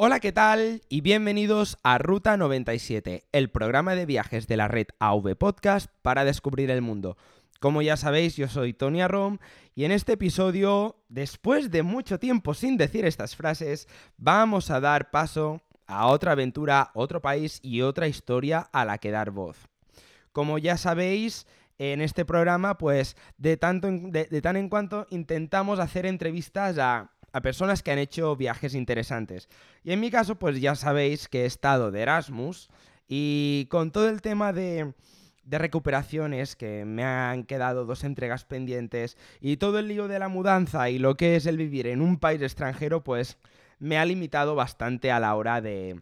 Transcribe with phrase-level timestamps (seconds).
[0.00, 0.82] Hola, ¿qué tal?
[0.88, 6.24] Y bienvenidos a Ruta 97, el programa de viajes de la red AV Podcast para
[6.24, 7.16] descubrir el mundo.
[7.58, 9.38] Como ya sabéis, yo soy Tony Arrom
[9.74, 15.10] y en este episodio, después de mucho tiempo sin decir estas frases, vamos a dar
[15.10, 19.66] paso a otra aventura, otro país y otra historia a la que dar voz.
[20.30, 26.06] Como ya sabéis, en este programa, pues de, tanto de, tan en cuanto intentamos hacer
[26.06, 29.48] entrevistas a a personas que han hecho viajes interesantes.
[29.84, 32.68] Y en mi caso, pues ya sabéis que he estado de Erasmus
[33.08, 34.92] y con todo el tema de,
[35.44, 40.28] de recuperaciones, que me han quedado dos entregas pendientes, y todo el lío de la
[40.28, 43.38] mudanza y lo que es el vivir en un país extranjero, pues
[43.78, 46.00] me ha limitado bastante a la hora de,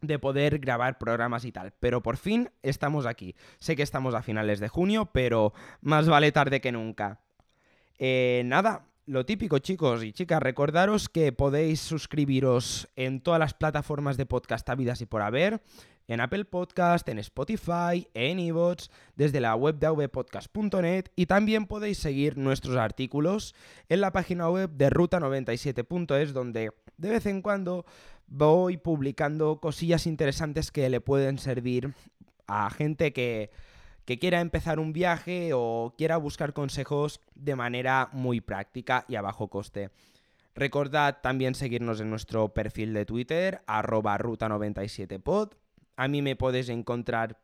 [0.00, 1.72] de poder grabar programas y tal.
[1.80, 3.34] Pero por fin estamos aquí.
[3.58, 7.20] Sé que estamos a finales de junio, pero más vale tarde que nunca.
[7.98, 14.18] Eh, nada, lo típico, chicos y chicas, recordaros que podéis suscribiros en todas las plataformas
[14.18, 15.62] de podcast habidas y por haber,
[16.08, 21.96] en Apple Podcast, en Spotify, en iVoox, desde la web de avpodcast.net y también podéis
[21.96, 23.54] seguir nuestros artículos
[23.88, 27.86] en la página web de ruta97.es donde de vez en cuando
[28.26, 31.94] voy publicando cosillas interesantes que le pueden servir
[32.46, 33.50] a gente que
[34.08, 39.20] que quiera empezar un viaje o quiera buscar consejos de manera muy práctica y a
[39.20, 39.90] bajo coste.
[40.54, 45.58] Recordad también seguirnos en nuestro perfil de Twitter, arroba ruta97pod.
[45.96, 47.38] A mí me podéis encontrar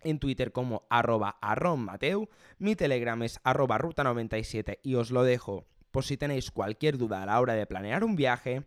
[0.00, 2.30] en Twitter como arroba arrommateu.
[2.56, 7.26] Mi Telegram es arroba ruta97 y os lo dejo por si tenéis cualquier duda a
[7.26, 8.64] la hora de planear un viaje.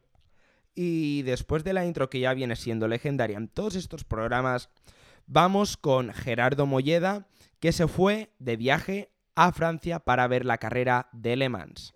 [0.76, 4.70] Y después de la intro que ya viene siendo legendaria en todos estos programas,
[5.34, 7.26] Vamos con Gerardo Molleda,
[7.62, 11.94] que se fue de viaje a Francia para ver la carrera de Le Mans.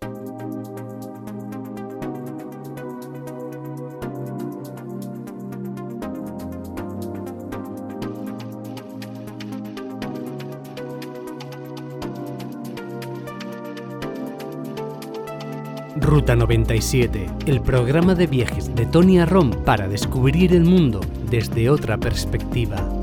[16.00, 21.98] Ruta 97, el programa de viajes de Tony Arrom para descubrir el mundo desde otra
[21.98, 22.95] perspectiva.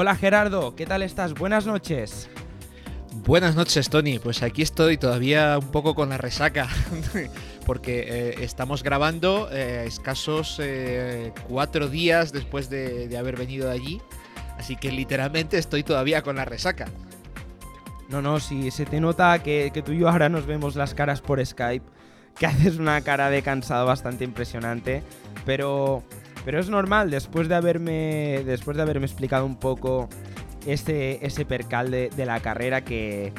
[0.00, 1.34] Hola Gerardo, ¿qué tal estás?
[1.34, 2.30] Buenas noches.
[3.12, 4.18] Buenas noches, Tony.
[4.18, 6.70] Pues aquí estoy todavía un poco con la resaca,
[7.66, 14.00] porque eh, estamos grabando eh, escasos eh, cuatro días después de, haber venido de allí,
[14.56, 16.86] así que literalmente estoy todavía con la resaca.
[18.08, 20.94] No, no, si se te nota que, que tú y yo ahora nos vemos las
[20.94, 21.84] caras por Skype,
[22.38, 25.02] que haces una cara de cansado bastante impresionante,
[25.44, 26.02] pero
[26.44, 30.08] pero es normal, después de haberme, después de haberme explicado un poco
[30.66, 33.32] ese, ese percal de, la carrera que,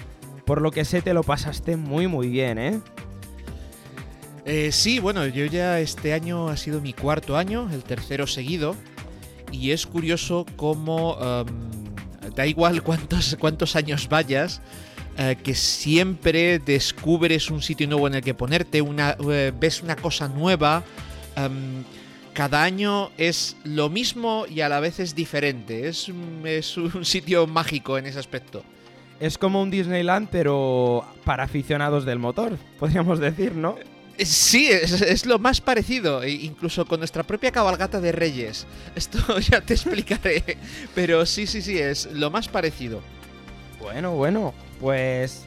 [0.46, 2.80] por lo que sé, te lo pasaste muy, muy bien, ¿eh?
[4.46, 4.72] ¿eh?
[4.72, 8.76] sí, bueno, yo ya este año ha sido mi cuarto año, el tercero seguido,
[9.52, 14.62] y es curioso cómo em, da igual cuántos, cuántos años vayas,
[15.18, 19.96] eh, que siempre descubres un sitio nuevo en el que ponerte, una, eh, ves una
[19.96, 20.84] cosa nueva.
[21.36, 21.84] Em,
[22.42, 25.88] cada año es lo mismo y a la vez es diferente.
[25.88, 28.64] Es, un sitio mágico en ese aspecto.
[29.20, 33.76] Es como un Disneyland, pero para aficionados del motor, podríamos decir, ¿no?
[34.18, 38.66] Eh, sí, es, lo más parecido, e incluso con nuestra propia cabalgata de Reyes.
[38.96, 40.58] Esto ya te explicaré,
[40.96, 43.04] pero sí, sí, sí, es lo más parecido.
[43.80, 45.46] Bueno, bueno, pues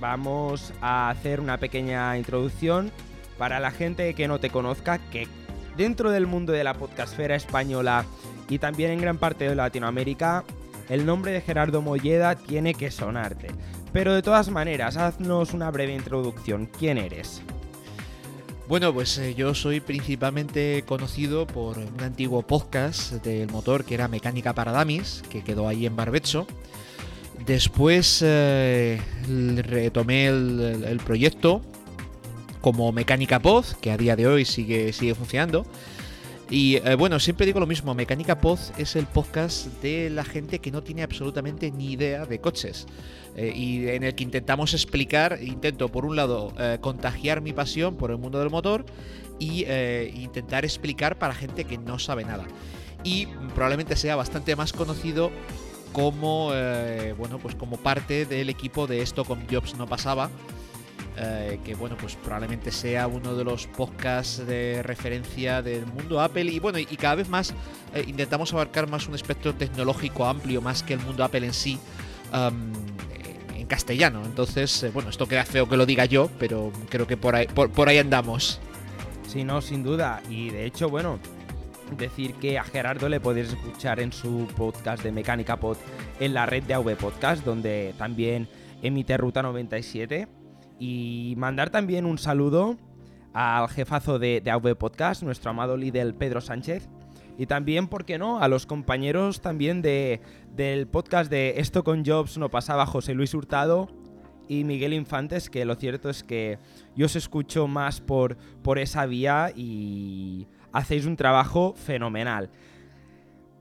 [0.00, 2.90] vamos a hacer una pequeña introducción
[3.38, 5.28] para la gente que no te conozca, que
[5.76, 8.04] dentro del mundo de la podcastfera española
[8.48, 10.44] y también en gran parte de Latinoamérica,
[10.88, 13.48] el nombre de Gerardo Molleda tiene que sonarte.
[13.92, 16.66] Pero de todas maneras, haznos una breve introducción.
[16.78, 17.42] ¿Quién eres?
[18.68, 24.08] Bueno, pues eh, yo soy principalmente conocido por un antiguo podcast del motor que era
[24.08, 26.46] Mecánica para Damis, que quedó ahí en Barbecho.
[27.44, 31.60] Después eh, retomé el proyecto
[32.62, 35.66] como Mecánica Pod, que a día de hoy sigue, sigue funcionando.
[36.48, 40.60] Y eh, bueno, siempre digo lo mismo, Mecánica Pod es el podcast de la gente
[40.60, 42.86] que no tiene absolutamente ni idea de coches.
[43.36, 47.96] Eh, y en el que intentamos explicar, intento por un lado eh, contagiar mi pasión
[47.96, 48.84] por el mundo del motor
[49.38, 49.64] y
[50.14, 52.46] intentar explicar para gente que no sabe nada.
[53.02, 55.32] Y probablemente sea bastante más conocido
[55.92, 56.52] como,
[57.18, 60.30] bueno, pues como parte del equipo de esto con Jobs no pasaba.
[61.16, 66.44] Eh, que bueno, pues probablemente sea uno de los podcasts de referencia del mundo Apple
[66.44, 67.52] y bueno, y cada vez más
[67.94, 71.78] eh, intentamos abarcar más un espectro tecnológico amplio, más que el mundo Apple en sí.
[72.32, 77.18] en castellano, entonces, eh, bueno, esto queda feo que lo diga yo, pero creo que
[77.18, 78.58] por ahí, por, ahí andamos.
[79.28, 80.22] Sí, no, sin duda.
[80.30, 81.18] Y de hecho, bueno,
[81.96, 85.76] decir que a Gerardo le podéis escuchar en su podcast de Mecánica Pod
[86.20, 88.48] en la red de AV Podcast, donde también
[88.82, 90.41] emite Ruta 97
[90.78, 92.76] y mandar también un saludo
[93.32, 96.88] al jefazo de, de AV Podcast, nuestro amado líder Pedro Sánchez.
[97.38, 100.20] Y también, ¿por qué no?, a los compañeros también de,
[100.54, 103.88] del podcast de Esto con Jobs no pasaba, José Luis Hurtado
[104.48, 106.58] y Miguel Infantes, que lo cierto es que
[106.94, 112.50] yo os escucho más por, por esa vía y hacéis un trabajo fenomenal.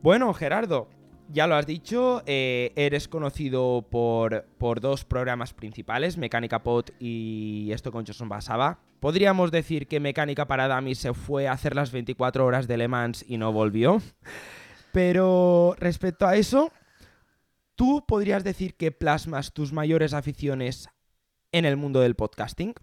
[0.02, 0.90] Bueno, Gerardo,
[1.32, 7.70] ya lo has dicho, eh, eres conocido por, por, dos programas principales, Mecánica Pod y
[7.72, 8.80] esto con Johnson Basaba.
[9.00, 12.88] Podríamos decir que Mecánica para Dummies se fue a hacer las 24 horas de Le
[12.88, 14.02] Mans y no volvió.
[14.92, 16.72] Pero respecto a eso,
[17.76, 20.90] ¿tú podrías decir que plasmas tus mayores aficiones
[21.52, 22.74] en el mundo del podcasting?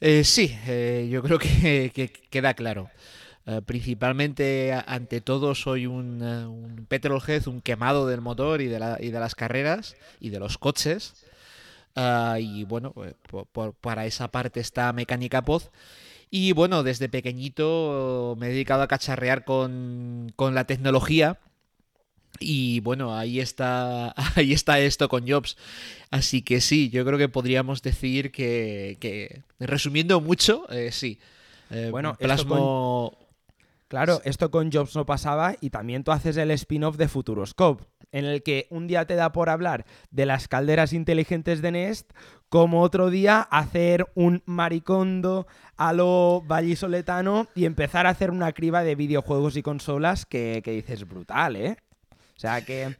[0.00, 2.90] Eh, sí, eh, yo creo que queda claro.
[3.48, 8.80] Eh, principalmente, ante todo, soy un, uh, un, petrolhead, un quemado del motor y de,
[8.80, 11.14] la, y de las carreras y de los coches.
[11.94, 13.14] Uh, y bueno, pues,
[13.52, 15.62] por, para esa parte está Mecánica Pod.
[16.28, 21.38] Y bueno, desde pequeñito me he dedicado a cacharrear con, con la tecnología.
[22.40, 25.56] Y bueno, ahí está, ahí está esto con Jobs.
[26.10, 31.20] Así que sí, yo creo que podríamos decir que, que resumiendo mucho, eh, sí.
[31.70, 33.25] Eh, bueno, plasmo
[33.88, 38.24] Claro, esto con Jobs no pasaba y también tú haces el spin-off de Futuroscope, en
[38.24, 42.10] el que un día te da por hablar de las calderas inteligentes de Nest,
[42.48, 45.46] como otro día hacer un maricondo
[45.76, 51.06] a lo vallisoletano y empezar a hacer una criba de videojuegos y consolas que, dices
[51.06, 51.76] brutal, ¿eh?
[52.10, 52.96] O sea que...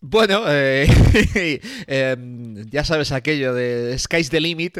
[0.00, 0.86] Bueno, eh,
[1.86, 4.78] em, ya sabes aquello de Sky's the Limit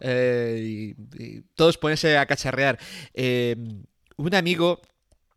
[0.00, 2.78] eh, y, todos ponerse a cacharrear.
[4.16, 4.80] Un amigo,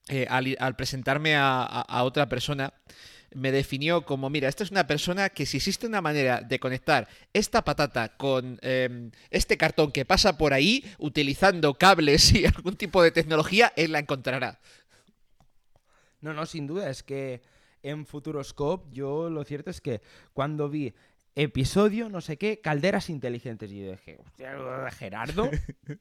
[0.07, 2.73] eh, al, presentarme a, otra persona,
[3.33, 7.07] me definió como, mira, esta es una persona que si existe una manera de conectar
[7.33, 13.03] esta patata con em, este cartón que pasa por ahí, utilizando cables y algún tipo
[13.03, 14.59] de tecnología, él la encontrará.
[16.21, 17.41] No, no, sin duda, es que
[17.83, 20.01] en Futuroscope yo lo cierto es que
[20.33, 20.93] cuando vi
[21.35, 24.19] episodio, no sé qué, calderas inteligentes, y yo dije,
[24.97, 25.49] Gerardo,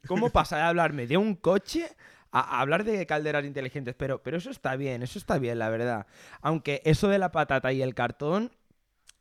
[0.07, 1.89] ¿cómo pasa de hablarme de un coche
[2.31, 6.07] a, hablar de calderas inteligentes, pero, pero eso está bien, eso está bien, la verdad.
[6.41, 8.51] Aunque eso de la patata y el cartón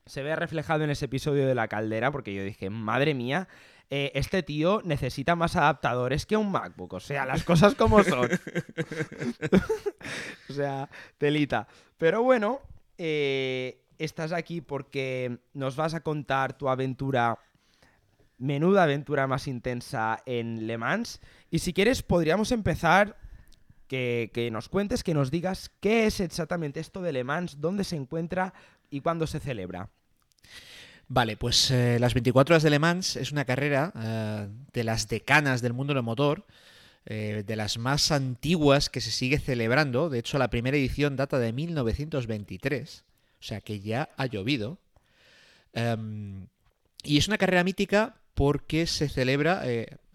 [0.06, 3.48] se ve reflejado en ese episodio de la caldera, porque yo dije, madre mía,
[3.90, 6.94] eh, este tío necesita más adaptadores que un MacBook.
[6.94, 8.30] O sea, las cosas como son.
[10.50, 11.68] o sea, telita.
[11.98, 12.62] Pero bueno,
[12.98, 17.40] eh, estás aquí porque nos vas a contar tu aventura
[18.38, 21.22] menuda aventura más intensa en Le Mans.
[21.50, 23.18] Y si quieres, podríamos empezar
[23.88, 27.96] que, nos cuentes, que nos digas qué es exactamente esto de Le Mans, dónde se
[27.96, 28.54] encuentra
[28.90, 29.90] y cuándo se celebra.
[31.08, 35.08] Vale, pues eh, las 24 horas de Le Mans es una carrera eh, de las
[35.08, 36.46] decanas del mundo del motor,
[37.06, 40.10] eh, de las más antiguas que se sigue celebrando.
[40.10, 43.06] De hecho, la primera edición data de 1923,
[43.40, 44.80] o sea que ya ha llovido.
[45.72, 46.48] Em,
[47.04, 49.64] y es una carrera mítica porque se celebra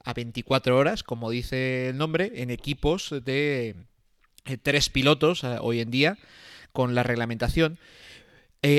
[0.05, 3.77] a 24 horas, como dice el nombre, en equipos de
[4.45, 6.19] eh, tres pilotos eh, hoy en día,
[6.73, 7.79] con la reglamentación.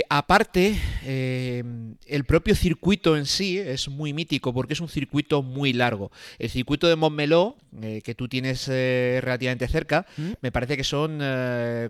[0.09, 6.09] aparte, el propio circuito en sí es muy mítico porque es un circuito muy largo.
[6.39, 7.57] El circuito de Montmeló,
[8.03, 10.31] que tú tienes relativamente cerca, ¿Mm?
[10.41, 11.19] me parece que son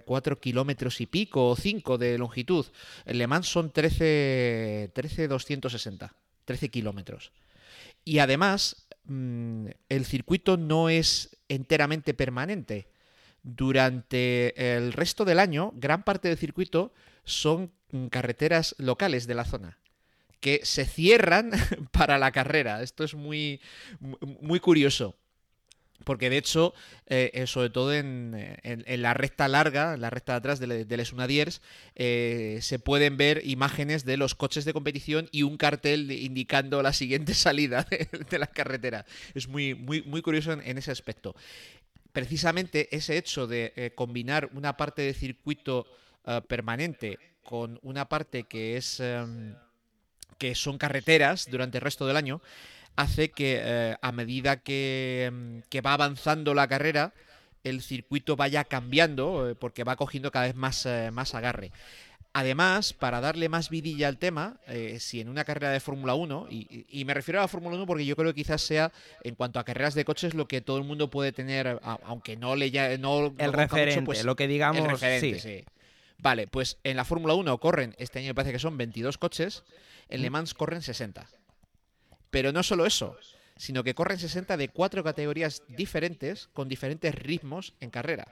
[0.03, 2.65] 4 kilómetros y pico o 5 de longitud.
[3.05, 7.31] El Le Mans son 13, 13 260, 13 kilómetros.
[8.05, 12.87] Y además, mm, el circuito no es enteramente permanente.
[13.43, 16.93] Durante el resto del año, gran parte del circuito
[17.25, 19.79] son mm, carreteras locales de la zona
[20.43, 21.51] que se cierran
[21.91, 22.81] para la carrera.
[22.83, 23.61] Esto es muy,
[24.41, 25.15] muy curioso.
[26.03, 26.73] Porque de hecho,
[27.07, 28.35] eh, eh, sobre todo en,
[28.87, 31.61] la recta larga, en la recta de atrás de, de Les Unadiers,
[31.95, 36.93] eh, se pueden ver imágenes de los coches de competición y un cartel indicando la
[36.93, 39.05] siguiente salida de, la carretera.
[39.33, 41.35] Es muy, muy, muy curioso en, ese aspecto.
[42.11, 45.87] Precisamente ese hecho de combinar una parte de circuito
[46.47, 49.55] permanente con una parte que es em,
[50.37, 52.41] que son carreteras durante el resto del año
[52.95, 54.59] hace que eh, a medida mm,
[55.69, 57.13] que, va avanzando la carrera,
[57.63, 61.71] el circuito vaya cambiando eh, porque va cogiendo cada vez más, eh, más agarre.
[62.35, 64.57] Además, para darle más vidilla al tema,
[64.97, 68.07] si en una carrera de Fórmula 1, y, me refiero a la Fórmula 1 porque
[68.07, 70.83] yo creo que quizás sea, en cuanto a carreras de coches, lo que todo el
[70.83, 75.63] mundo puede tener, aunque no le ya, no El referente, pues, lo que digamos, sí.
[76.17, 79.63] Vale, pues en la Fórmula 1 corren, este año me parece que son 22 coches,
[80.09, 81.27] en Le Mans corren 60.
[82.33, 83.15] Pero no solo eso,
[83.57, 88.25] sino que corren 60 de cuatro categorías diferentes con diferentes ritmos en carrera.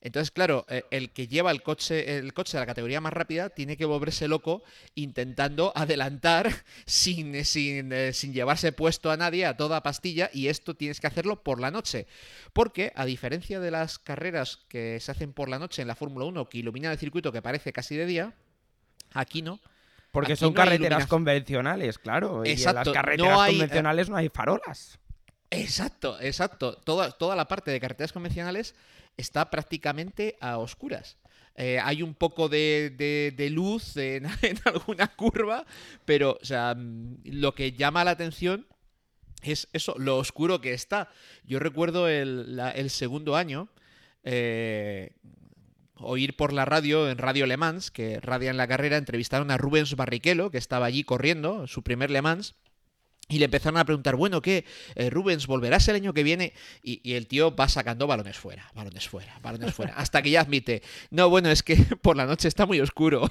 [0.00, 3.50] Entonces, claro, eh, el que lleva el coche, el coche de la categoría más rápida
[3.50, 4.62] tiene que volverse loco
[4.94, 10.76] intentando adelantar sin, sin, eh, sin, llevarse puesto a nadie a toda pastilla y esto
[10.76, 12.06] tienes que hacerlo por la noche.
[12.52, 16.26] Porque, a diferencia de las carreras que se hacen por la noche en la Fórmula
[16.26, 18.34] 1 que iluminan el circuito que parece casi de día,
[19.12, 19.58] aquí no.
[20.20, 22.42] Porque son carreteras convencionales, claro.
[22.44, 24.98] y en las carreteras eh, convencionales no hay farolas.
[25.50, 26.74] Exacto, exacto.
[26.74, 28.74] Toda, toda la parte de carreteras convencionales
[29.16, 31.16] está prácticamente a oscuras.
[31.56, 34.26] Eh, hay un poco de, luz en,
[34.64, 35.66] alguna curva,
[36.04, 38.66] pero o sea, mm, lo que llama la atención
[39.42, 41.10] es eso, lo oscuro que está.
[41.44, 43.68] Yo recuerdo el, el segundo año,
[44.22, 45.12] eh,
[46.00, 49.56] oír por la radio, en Radio Le Mans, que radia en la carrera, entrevistaron a
[49.56, 52.54] Rubens Barrichello, que estaba allí corriendo, su primer Le Mans.
[53.30, 54.64] Y le empezaron a preguntar, bueno, ¿qué?
[54.94, 56.54] Eh, Rubens, ¿volverás el año que viene?
[56.82, 59.92] Y, el tío va sacando balones fuera, balones fuera, balones fuera.
[59.98, 63.30] Hasta que ya admite, no, bueno, es que por la noche está muy oscuro.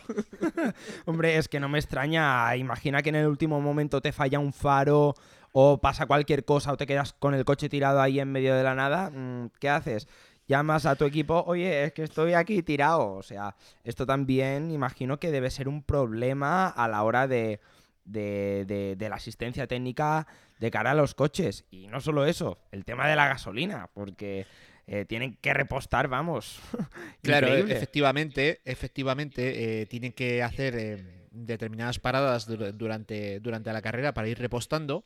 [1.05, 2.55] Hombre, es que no me extraña.
[2.55, 5.15] Imagina que en el último momento te falla un faro
[5.51, 8.61] o pasa cualquier cosa o te quedas con el coche tirado ahí en medio de
[8.61, 9.09] la nada.
[9.09, 10.07] Mm, ¿Qué haces?
[10.47, 13.13] Llamas a tu equipo, oye, es que estoy aquí tirado.
[13.13, 17.59] O sea, esto también imagino que debe ser un problema a la hora de,
[18.05, 20.27] de, de, la asistencia técnica
[20.59, 21.65] de cara a los coches.
[21.69, 24.45] Y no solo eso, el tema de la gasolina, porque
[24.87, 26.59] eh, tienen que repostar, vamos.
[27.21, 34.29] claro, efectivamente, efectivamente, eh, tienen que hacer eh, determinadas paradas durante, durante la carrera para
[34.29, 35.03] ir repostando.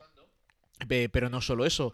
[0.88, 1.94] Pero no solo eso,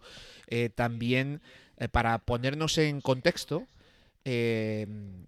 [0.74, 1.42] también
[1.78, 3.66] eh, para ponernos en contexto,
[4.24, 4.86] eh,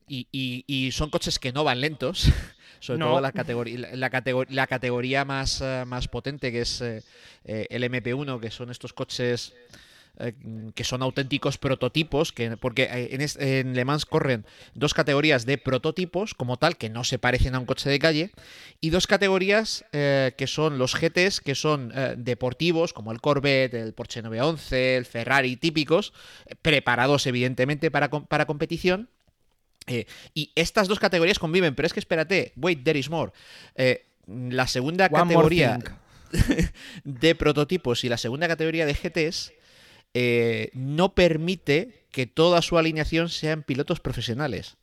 [0.08, 2.28] y, son coches que no van lentos,
[2.80, 4.10] sobre todo la, categoría, la,
[4.48, 9.54] la categoría más, eh, más potente que es el MP1, que son estos coches
[10.18, 10.34] eh,
[10.74, 16.34] que son auténticos prototipos, que, porque eh, en, Le Mans corren dos categorías de prototipos
[16.34, 18.30] como tal, que no se parecen a un coche de calle,
[18.82, 23.94] y dos categorías eh, que son los GTs, que son deportivos, como el Corvette, el
[23.94, 26.12] Porsche 911, el Ferrari típicos,
[26.60, 29.08] preparados evidentemente para, para competición.
[30.34, 33.32] y estas dos categorías conviven, pero es que espérate, wait, there is more.
[34.26, 35.78] la segunda categoría
[37.04, 39.52] de prototipos y la segunda categoría de GTs
[40.14, 44.76] eh, no permite que toda su alineación sean pilotos profesionales.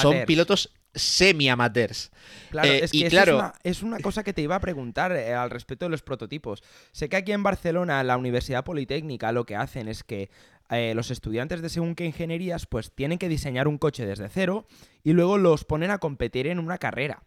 [0.00, 2.10] Son pilotos semi-amateurs.
[2.50, 3.52] Claro, eh, es que claro...
[3.62, 6.62] es, una, cosa que te iba a preguntar eh, al respecto de los prototipos.
[6.92, 10.30] Sé que aquí en Barcelona, la Universidad Politécnica, lo que hacen es que
[10.68, 14.66] los estudiantes de según qué ingenierías, pues tienen que diseñar un coche desde cero
[15.04, 17.22] y luego los ponen a competir en una carrera.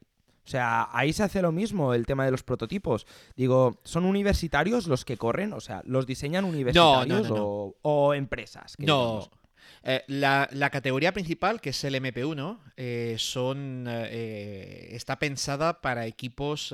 [0.49, 3.05] O sea, ahí se hace lo mismo el tema de los prototipos.
[3.35, 5.53] Digo, ¿son universitarios los que corren?
[5.53, 8.73] O sea, ¿los diseñan universitarios o, empresas?
[8.79, 9.29] No,
[9.83, 16.73] eh, la, categoría principal, que es el MP1, eh, son, eh, está pensada para equipos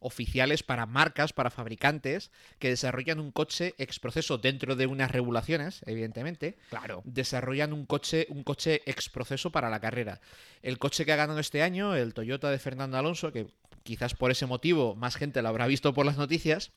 [0.00, 5.82] oficiales, para marcas, para fabricantes que desarrollan un coche ex proceso dentro de unas regulaciones,
[5.86, 6.56] evidentemente.
[6.70, 7.02] Claro.
[7.04, 10.20] Desarrollan un coche, un coche ex proceso para la carrera.
[10.62, 13.48] El coche que ha ganado este año, el Toyota de Fernando Alonso, que
[13.82, 16.72] quizás por ese motivo más gente lo habrá visto por las noticias,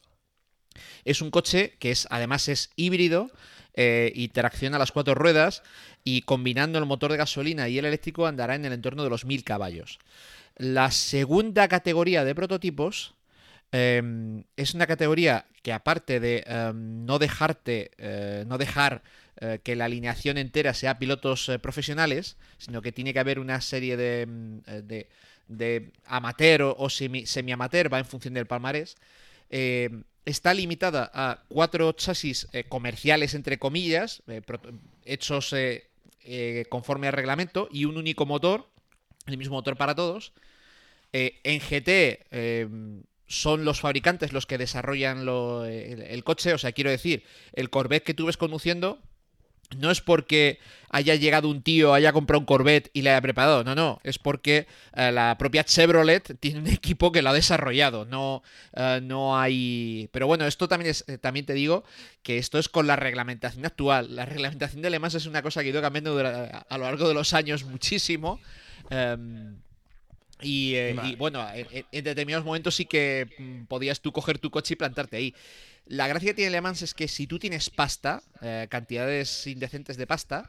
[1.06, 3.32] es un coche que es además es híbrido
[3.82, 5.64] eh, y tracciona las cuatro ruedas
[6.04, 9.24] y combinando el motor de gasolina y el eléctrico andará en el entorno de los
[9.24, 10.00] 1000 caballos.
[10.58, 13.14] La segunda categoría de prototipos
[13.72, 19.02] em, es una categoría que aparte de em, no dejarte, eh, no dejar
[19.40, 23.96] eh, que la alineación entera sea pilotos profesionales, sino que tiene que haber una serie
[23.96, 24.62] de, em,
[25.48, 27.24] de, amateur o, semi,
[27.54, 28.98] amateur va en función del palmarés,
[30.26, 34.42] está limitada a cuatro chasis eh, comerciales, entre comillas, eh,
[35.06, 35.56] hechos
[36.70, 38.70] conforme al reglamento, y un único motor,
[39.26, 40.34] el mismo motor para todos.
[41.12, 47.24] en GT son los fabricantes los que desarrollan el, coche, o sea, quiero decir,
[47.54, 49.02] el Corvette que tú ves conduciendo
[49.78, 50.60] no es porque
[50.90, 54.18] haya llegado un tío, haya comprado un Corvette y le haya preparado, no, no, es
[54.18, 58.42] porque eh, la propia Chevrolet tiene un equipo que lo ha desarrollado, no,
[58.74, 60.10] eh, no hay...
[60.12, 61.84] Pero bueno, esto también, es, eh, también te digo
[62.24, 64.16] que esto es con la reglamentación actual.
[64.16, 67.08] La reglamentación de Le Mans es una cosa que ha ido cambiando a lo largo
[67.08, 68.40] de los años muchísimo.
[68.90, 69.58] Em,
[70.42, 70.76] y,
[71.18, 75.18] bueno, en, en, determinados momentos sí que mm, podías tú coger tu coche y plantarte
[75.18, 75.36] ahí.
[75.90, 79.98] La gracia que tiene Le Mans es que si tú tienes pasta, eh, cantidades indecentes
[79.98, 80.48] de pasta,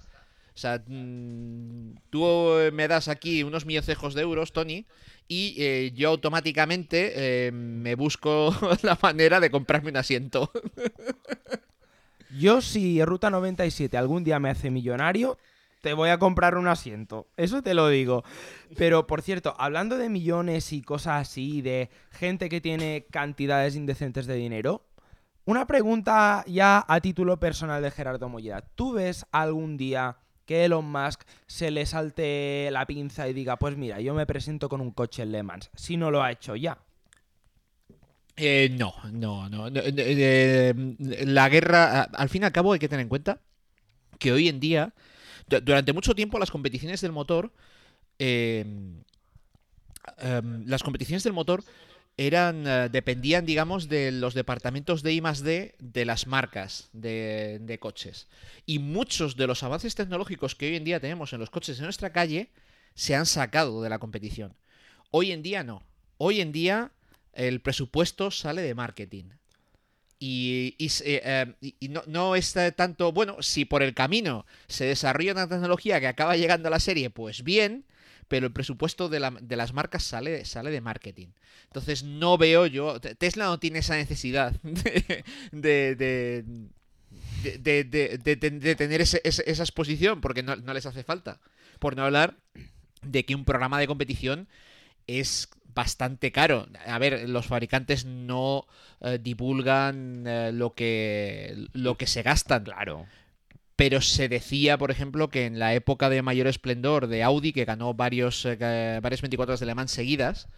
[0.55, 2.27] o sea, mm, tú
[2.75, 4.85] me das aquí unos millocejos de euros, Tony,
[5.29, 10.53] y eh, yo automáticamente eh, me busco la manera de comprarme un asiento.
[12.39, 15.39] yo si Ruta 97 algún día me hace millonario,
[15.81, 17.27] te voy a comprar un asiento.
[17.37, 18.25] Eso te lo digo.
[18.77, 24.27] Pero, por cierto, hablando de millones y cosas así, de gente que tiene cantidades indecentes
[24.27, 24.83] de dinero,
[25.51, 28.63] una pregunta ya a título personal de Gerardo Molleda.
[28.75, 30.17] ¿Tú ves algún día
[30.47, 34.69] que Elon Musk se le salte la pinza y diga, pues mira, yo me presento
[34.69, 36.79] con un coche Le Mans, si no lo ha hecho ya?
[38.37, 39.69] Eh, no, no, no.
[39.75, 40.75] Eh,
[41.27, 43.41] la guerra, al fin y al cabo hay que tener en cuenta
[44.19, 44.95] que hoy en día,
[45.63, 47.53] durante mucho tiempo las competiciones del motor,
[48.19, 48.65] eh,
[50.19, 51.65] em, las competiciones del motor
[52.17, 58.29] eran eh, dependían, digamos, de los departamentos de I +D de las marcas de, coches.
[58.67, 61.85] Y muchos de los avances tecnológicos que hoy en día tenemos en los coches de
[61.85, 62.51] nuestra calle
[62.95, 64.55] se han sacado de la competición.
[65.11, 65.83] Hoy en día no.
[66.19, 66.93] Hoy en día
[67.33, 69.25] el presupuesto sale de marketing.
[70.19, 71.55] Y, eh,
[71.89, 76.37] no, no es tanto, bueno, si por el camino se desarrolla una tecnología que acaba
[76.37, 77.87] llegando a la serie, pues bien,
[78.31, 81.27] pero el presupuesto de, las marcas sale, sale de marketing.
[81.65, 86.45] Entonces no veo yo, Tesla no tiene esa necesidad de, de,
[87.43, 89.19] de tener esa
[89.65, 91.41] exposición porque no, les hace falta.
[91.81, 92.37] Por no hablar
[93.03, 94.47] de que un programa de competición
[95.09, 96.69] es bastante caro.
[96.87, 98.69] A ver, los fabricantes no
[99.01, 102.63] eh, divulgan eh, lo, que, lo que se gastan.
[102.63, 103.09] Claro
[103.81, 107.65] pero se decía, por ejemplo, que en la época de mayor esplendor de Audi, que
[107.65, 110.49] ganó varios, eh, varias 24 horas de Le Mans seguidas,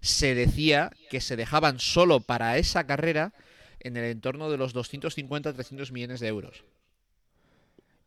[0.00, 3.34] se decía que se dejaban solo para esa carrera
[3.80, 6.64] en el entorno de los 250-300 millones de euros.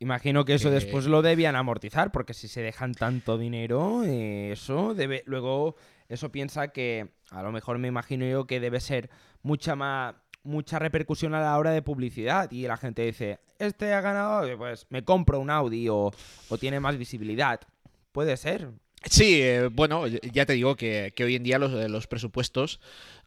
[0.00, 4.94] Imagino que eso después lo debían amortizar, porque si se dejan tanto dinero, eh, eso
[4.94, 5.22] debe.
[5.26, 5.76] Luego,
[6.08, 9.10] eso piensa que, a lo mejor me imagino yo que debe ser
[9.42, 14.00] mucha más mucha repercusión a la hora de publicidad y la gente dice, este ha
[14.00, 16.12] ganado, pues me compro un Audi o,
[16.58, 17.60] tiene más visibilidad.
[18.12, 18.70] Puede ser.
[19.04, 22.80] Sí, eh, bueno, ya te digo que, hoy en día los, eh, los presupuestos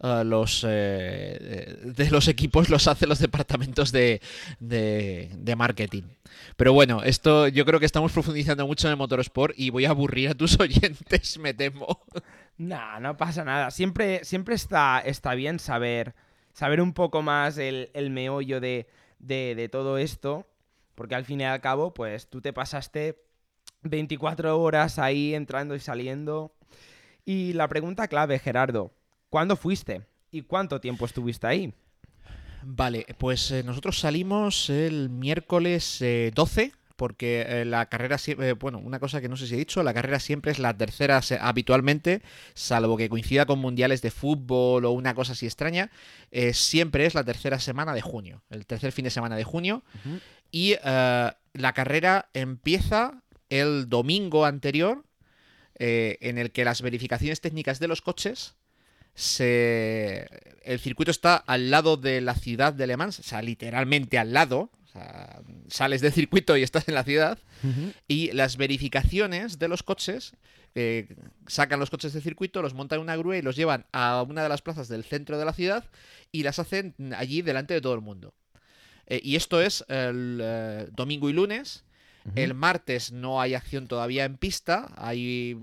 [0.04, 4.20] eh, los, de los equipos los hacen los departamentos de,
[4.60, 6.04] de, marketing.
[6.58, 9.92] Pero bueno, esto yo creo que estamos profundizando mucho en el motorsport y voy a
[9.92, 12.02] aburrir a tus oyentes, me temo.
[12.58, 13.72] No, no pasa nada.
[13.72, 16.14] Siempre, siempre está, está bien saber
[16.60, 20.46] saber un poco más el, meollo de, todo esto,
[20.94, 23.24] porque al fin y al cabo, pues tú te pasaste
[23.84, 26.54] 24 horas ahí entrando y saliendo.
[27.24, 28.92] Y la pregunta clave, Gerardo,
[29.30, 30.02] ¿cuándo fuiste?
[30.32, 31.74] ¿Y cuánto tiempo estuviste ahí?
[32.62, 38.54] Vale, pues eh, nosotros salimos el miércoles 12 eh, porque eh, la carrera siempre, eh,
[38.54, 41.22] bueno, una cosa que no sé si he dicho, la carrera siempre es la tercera
[41.40, 42.22] habitualmente,
[42.54, 45.92] salvo que coincida con mundiales de fútbol o una cosa así extraña,
[46.32, 49.82] eh, siempre es la tercera semana de junio, el tercer fin de semana de junio,
[50.52, 55.06] y la carrera empieza el domingo anterior,
[55.76, 58.56] en el que las verificaciones técnicas de los coches
[59.14, 60.28] se...
[60.64, 64.34] el circuito está al lado de la ciudad de Le Mans, o sea, literalmente al
[64.34, 64.70] lado,
[65.68, 67.40] sales del circuito y estás en la ciudad.
[68.08, 70.34] Y las verificaciones de los coches,
[70.76, 71.16] eh,
[71.48, 74.44] sacan los coches del circuito, los montan en una grúa y los llevan a una
[74.44, 75.86] de las plazas del centro de la ciudad
[76.32, 78.34] y las hacen allí delante de todo el mundo.
[79.08, 81.84] Eh, y esto es el eh, domingo y lunes.
[82.36, 85.54] El martes no hay acción todavía en pista, hay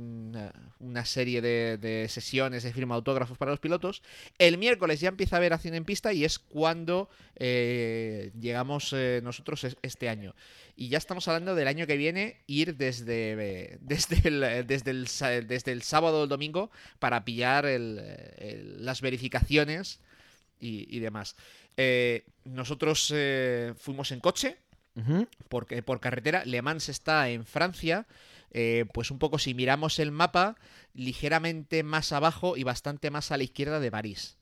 [0.79, 4.03] una, serie de, sesiones de firma autógrafos para los pilotos.
[4.39, 9.21] El miércoles ya empieza a haber acción en pista y es cuando eh, llegamos eh,
[9.23, 10.35] nosotros este año.
[10.77, 15.07] Y ya estamos hablando del año que viene, ir desde, desde, el, desde, el,
[15.47, 20.01] desde el sábado o el domingo para pillar las verificaciones
[20.59, 21.37] y, demás.
[21.77, 23.13] Eh, nosotros
[23.79, 24.59] fuimos en coche,
[25.49, 26.45] porque por carretera.
[26.45, 28.07] Le Mans está en Francia.
[28.53, 30.57] Eh, pues un poco si miramos el mapa,
[30.95, 34.39] ligeramente más abajo y bastante más a la izquierda de París.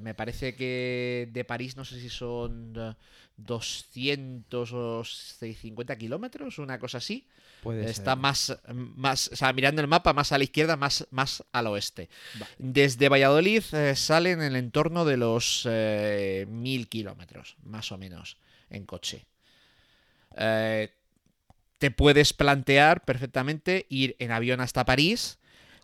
[0.00, 2.96] me parece que de París no sé si son
[3.36, 7.26] 200 o 50 kilómetros, una cosa así.
[7.84, 11.66] Está más, más, o sea, mirando el mapa, más a la izquierda, más, más al
[11.66, 12.08] oeste.
[12.58, 18.36] Desde Valladolid eh, salen en el entorno de los eh, mil kilómetros, más o menos,
[18.70, 19.26] en coche.
[20.36, 20.90] Eh,
[21.78, 25.38] te puedes plantear perfectamente ir en avión hasta París,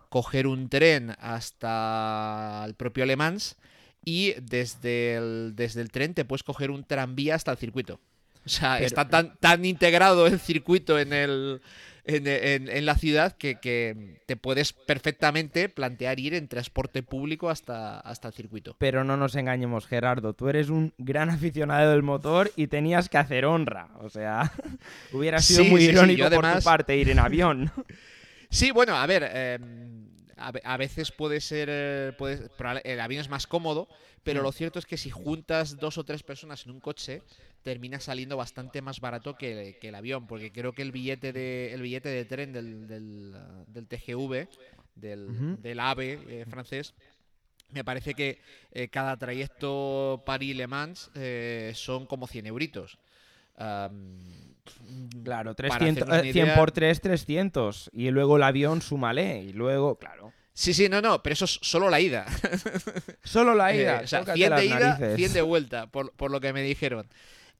[0.08, 3.56] coger un tren hasta el propio Le Mans
[4.04, 8.00] y desde el, desde el tren te puedes coger un tranvía hasta el circuito.
[8.44, 11.62] O sea, está tan, tan integrado el circuito en el.
[12.04, 18.34] En, la ciudad que, te puedes perfectamente plantear ir en transporte público hasta, hasta el
[18.34, 18.74] circuito.
[18.78, 20.34] Pero no nos engañemos, Gerardo.
[20.34, 23.88] Tú eres un gran aficionado del motor y tenías que hacer honra.
[24.00, 24.52] O sea,
[25.12, 27.70] hubiera sido muy irónico por tu parte ir en avión.
[28.52, 29.30] Sí, bueno, a ver.
[29.32, 31.68] Em, a, veces puede ser.
[31.70, 32.50] Eh, puede,
[32.84, 33.88] el avión es más cómodo,
[34.22, 37.22] pero lo cierto es que si juntas dos o tres personas en un coche,
[37.62, 41.82] termina saliendo bastante más barato que, el avión, porque creo que el billete de, el
[41.82, 44.48] billete de tren del, del, TGV,
[44.94, 46.94] del, AVE eh, francés,
[47.70, 48.40] me parece que
[48.72, 52.98] eh, cada trayecto París-Le Mans eh, son como 100 euritos.
[55.24, 57.90] claro, 300, 100 por 3, 300.
[57.92, 59.42] Y luego el avión, súmale.
[59.42, 60.32] Y luego, claro.
[60.54, 62.26] Sí, sí, no, no, pero eso es solo la ida.
[63.24, 64.00] Solo la ida.
[64.04, 67.08] o sea, 100 de ida, 100 de vuelta, por, por, lo que me dijeron.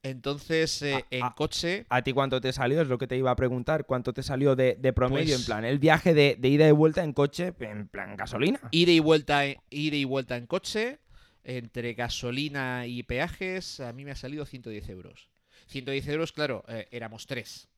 [0.03, 1.85] Entonces, eh, en coche.
[1.87, 2.81] ¿A ti cuánto te salió?
[2.81, 3.85] Es lo que te iba a preguntar.
[3.85, 5.33] ¿Cuánto te salió de, promedio?
[5.33, 8.59] en pues plan, el viaje de, ida y vuelta en coche, en plan gasolina.
[8.71, 10.99] Ida y vuelta, ida y vuelta en coche,
[11.45, 15.29] entre gasolina y peajes, a mí me ha salido 110 euros.
[15.67, 17.69] 110 euros, claro, eh, éramos tres.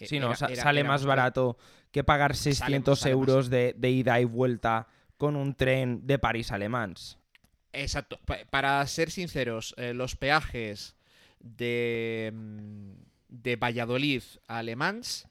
[0.00, 1.56] Eh, sí, no, sale más barato
[1.92, 6.58] que pagar 600 euros de, de, ida y vuelta con un tren de París a
[6.58, 7.21] Le Mans.
[7.72, 8.18] Exacto.
[8.50, 10.94] para ser sinceros, eh, los peajes
[11.40, 12.90] de, mm,
[13.28, 15.26] de Valladolid a Le Mans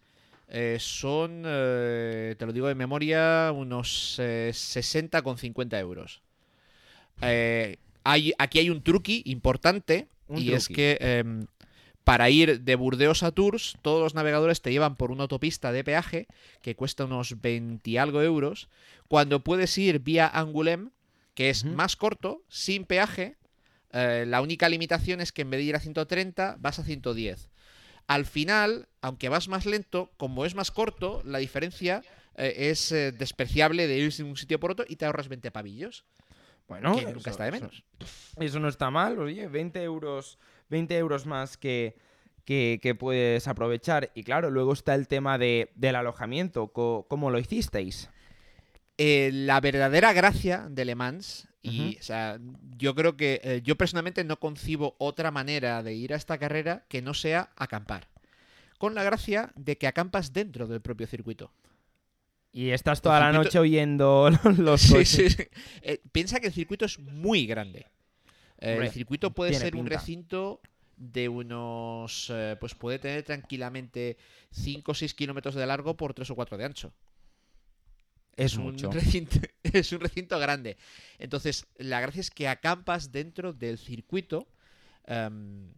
[0.48, 6.22] eh, son, eh, te lo digo de memoria, unos 60 con 50 euros.
[8.04, 11.46] Hay, aquí hay un truqui importante y es que em,
[12.04, 15.84] para ir de Burdeos a Tours, todos los navegadores te llevan por una autopista de
[15.84, 16.28] peaje
[16.64, 18.68] que cuesta unos 20 y algo euros,
[19.08, 20.90] cuando puedes ir vía Angoulême
[21.42, 23.36] que es más corto, sin peaje.
[23.94, 27.50] Eh, la única limitación es que en vez de ir a 130, vas a 110.
[28.06, 32.04] Al final, aunque vas más lento, como es más corto, la diferencia
[32.36, 35.50] eh, es eh, despreciable de ir de un sitio por otro y te ahorras 20
[35.50, 36.06] pavillos.
[36.68, 37.84] Bueno, que nunca está de menos.
[38.40, 40.38] Eso, no está mal, oye, 20 euros,
[40.70, 41.96] 20 euros más que,
[42.46, 44.12] que, puedes aprovechar.
[44.14, 46.68] Y claro, luego está el tema de, del alojamiento.
[46.68, 48.12] ¿Cómo lo hicisteis?
[49.04, 51.98] Eh, la verdadera gracia de Le Mans, y
[52.78, 56.86] yo creo que eh, yo personalmente no concibo otra manera de ir a esta carrera
[56.88, 58.10] que no sea acampar.
[58.78, 61.52] Con la gracia de que acampas dentro del propio circuito.
[62.52, 65.50] Y estás toda la noche oyendo los coches.
[65.82, 67.88] Eh, piensa que el circuito es muy grande.
[68.60, 70.62] el circuito puede ser un recinto
[70.96, 72.32] de unos.
[72.60, 74.18] pues puede tener tranquilamente
[74.52, 76.94] 5 o 6 kilómetros de largo por 3 o 4 de ancho.
[78.38, 80.78] Es, un recinto, es un recinto grande.
[81.20, 84.48] Entonces, la gracia es que acampas dentro del circuito.
[85.06, 85.74] Em,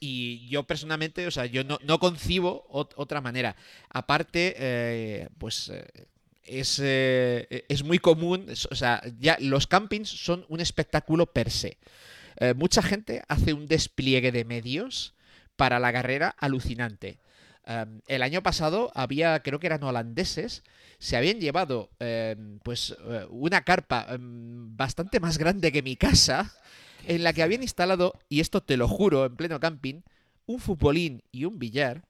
[0.00, 3.54] y yo personalmente, o sea, yo no, concibo otra manera.
[3.88, 5.86] Aparte, eh, pues eh,
[6.42, 11.78] es, eh, es, muy común, o sea, ya los campings son un espectáculo per se.
[12.56, 15.14] mucha gente hace un despliegue de medios
[15.54, 17.21] para la carrera alucinante.
[17.64, 20.62] Em, el año pasado había, creo que eran holandeses,
[20.98, 26.52] se habían llevado em, pues eh, una carpa em, bastante más grande que mi casa,
[27.06, 30.02] en la que habían instalado, y esto te lo juro, en pleno camping,
[30.46, 32.02] un futbolín y un billar,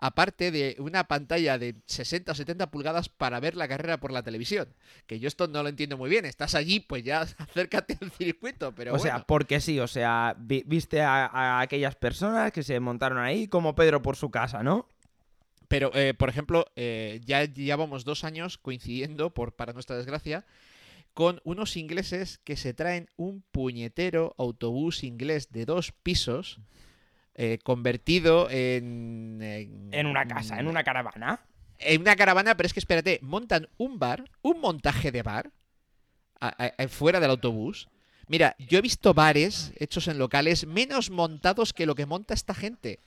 [0.00, 4.22] aparte de una pantalla de 60 o 70 pulgadas para ver la carrera por la
[4.22, 4.68] televisión.
[5.06, 6.24] Que yo esto no lo entiendo muy bien.
[6.24, 11.02] Estás allí, pues ya acércate al circuito, pero O sea, porque sí, o sea, viste
[11.02, 14.88] a, aquellas personas que se montaron ahí como Pedro por su casa, ¿no?
[15.70, 20.44] Pero, eh, por ejemplo, eh, ya llevamos dos años coincidiendo, por, para nuestra desgracia,
[21.14, 26.58] con unos ingleses que se traen un puñetero autobús inglés de dos pisos
[27.36, 29.38] eh, convertido en,
[29.92, 31.38] en, una casa, en una caravana.
[31.78, 35.52] En una caravana, pero es que espérate, montan un bar, un montaje de bar,
[36.88, 37.88] fuera del autobús.
[38.26, 42.54] Mira, yo he visto bares hechos en locales menos montados que lo que monta esta
[42.54, 42.98] gente.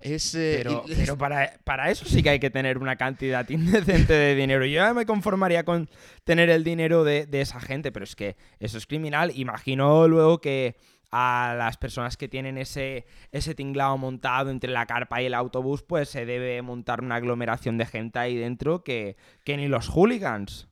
[0.00, 4.64] Es, eh, pero, para, eso sí que hay que tener una cantidad indecente de dinero.
[4.64, 5.90] Yo ya me conformaría con
[6.24, 9.32] tener el dinero de, esa gente, pero es que eso es criminal.
[9.34, 10.76] Imagino luego que
[11.12, 15.82] a las personas que tienen ese, ese tinglado montado entre la carpa y el autobús,
[15.82, 20.68] pues se debe montar una aglomeración de gente ahí dentro que, que ni los hooligans.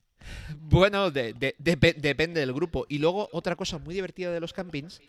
[0.57, 2.85] Bueno, depende del grupo.
[2.89, 5.01] Y luego otra cosa muy divertida de los campings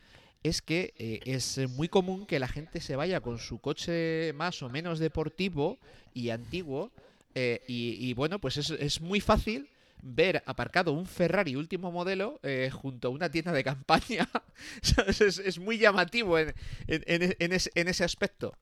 [0.43, 4.63] es que eh, es muy común que la gente se vaya con su coche más
[4.63, 5.79] o menos deportivo
[6.15, 6.91] y antiguo.
[7.35, 9.69] Eh, y, bueno, pues es, muy fácil
[10.03, 14.29] ver aparcado un Ferrari último modelo eh, junto a una tienda de campaña.
[15.21, 16.55] es, muy llamativo en,
[16.89, 18.57] ese, aspecto.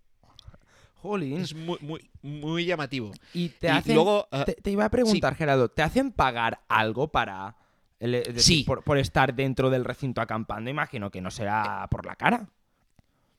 [1.41, 3.13] Es muy, muy, muy llamativo.
[3.33, 7.57] Y te luego, ah, te, iba a preguntar, Gerardo, ¿te hacen pagar algo para
[8.37, 8.65] sí.
[8.65, 12.49] por, estar dentro del recinto acampando, imagino que no será por la cara.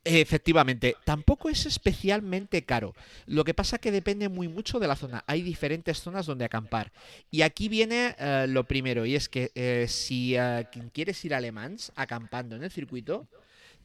[0.05, 2.95] Efectivamente, tampoco es especialmente caro.
[3.25, 5.23] Lo que pasa que depende muy mucho de la zona.
[5.27, 6.91] Hay diferentes zonas donde acampar.
[7.29, 11.41] Y aquí viene eh, lo primero, y es que eh, si eh, quieres ir a
[11.41, 13.27] Le Mans acampando en el circuito,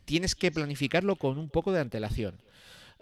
[0.04, 2.40] tienes que planificarlo con un poco de antelación.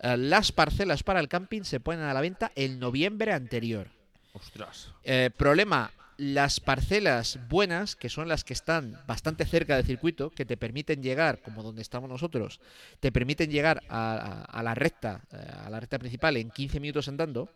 [0.03, 3.89] las parcelas para el camping se ponen a la venta el noviembre anterior.
[4.33, 4.89] Ostras.
[5.37, 10.57] problema, las parcelas buenas, que son las que están bastante cerca del circuito, que te
[10.57, 12.61] permiten llegar, como donde estamos nosotros,
[13.01, 17.49] te permiten llegar a, la recta, eh, a la recta principal en 15 minutos andando,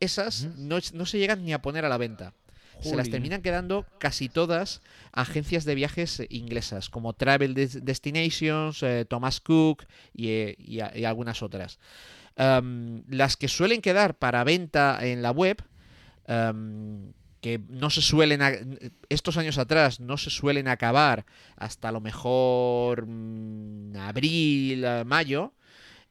[0.00, 2.34] esas no, se llegan ni a poner a la venta.
[2.80, 4.80] Se las terminan quedando casi todas
[5.12, 11.78] agencias de viajes inglesas, como Travel Destinations, eh, Thomas Cook y, algunas otras.
[12.36, 15.62] las que suelen quedar para venta en la web,
[17.40, 18.40] que no se suelen,
[19.08, 21.24] estos años atrás no se suelen acabar
[21.56, 25.54] hasta a lo mejor mm, abril, eh, mayo,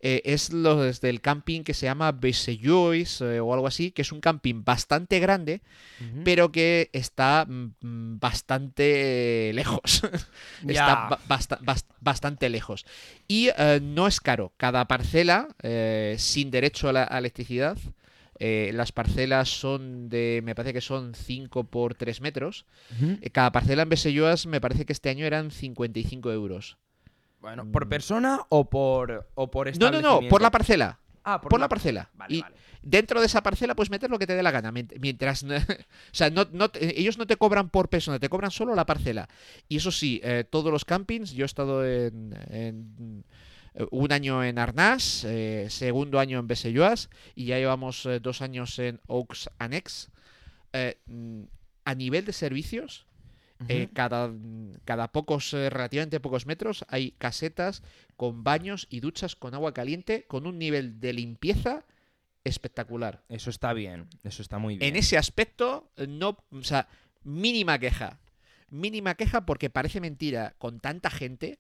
[0.02, 4.02] eh, es lo desde el camping que se llama Beseyuis eh, o algo así, que
[4.02, 5.62] es un camping bastante grande,
[6.24, 10.02] pero que está mm, bastante lejos.
[10.68, 11.20] está
[12.00, 12.86] bastante lejos.
[13.28, 13.50] Y
[13.82, 14.54] no es caro.
[14.56, 15.50] Cada parcela,
[16.18, 17.78] sin derecho a la electricidad,
[18.40, 22.66] eh, las parcelas son de, me parece que son 5 por 3 metros.
[23.22, 26.78] Eh, cada parcela en Beselloas me parece que este año eran 55 euros.
[27.42, 27.90] Bueno, ¿por mm.
[27.90, 31.00] persona o por, o por No, no, no, por la parcela.
[31.26, 32.10] Ah, por, la, parcela.
[32.30, 32.44] y
[32.82, 34.72] dentro de esa parcela puedes meter lo que te dé la gana.
[34.72, 35.44] Mientras.
[35.44, 35.48] o
[36.12, 36.48] sea, no,
[36.80, 39.28] ellos no te cobran por persona, te cobran solo la parcela.
[39.68, 43.26] Y eso sí, eh, todos los campings, yo he estado en
[43.92, 48.78] un año en Arnás, eh, segundo año en Beselloas y ya llevamos eh, dos años
[48.80, 50.10] en Oaks Annex.
[51.06, 51.44] Mm,
[51.86, 53.08] a nivel de servicios,
[53.94, 54.32] cada,
[54.86, 57.82] cada pocos, relativamente pocos metros, hay casetas
[58.16, 61.86] con baños y duchas con agua caliente con un nivel de limpieza
[62.44, 63.24] espectacular.
[63.28, 64.88] Eso está bien, eso está muy bien.
[64.88, 66.88] En ese aspecto, no, o sea,
[67.24, 68.20] mínima queja.
[68.70, 71.60] Mínima queja porque parece mentira con tanta gente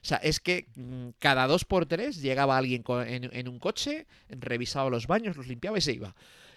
[0.00, 4.90] o sea, es que mm, cada dos por tres llegaba alguien en, un coche, revisaba
[4.90, 6.14] los baños, los limpiaba y se iba.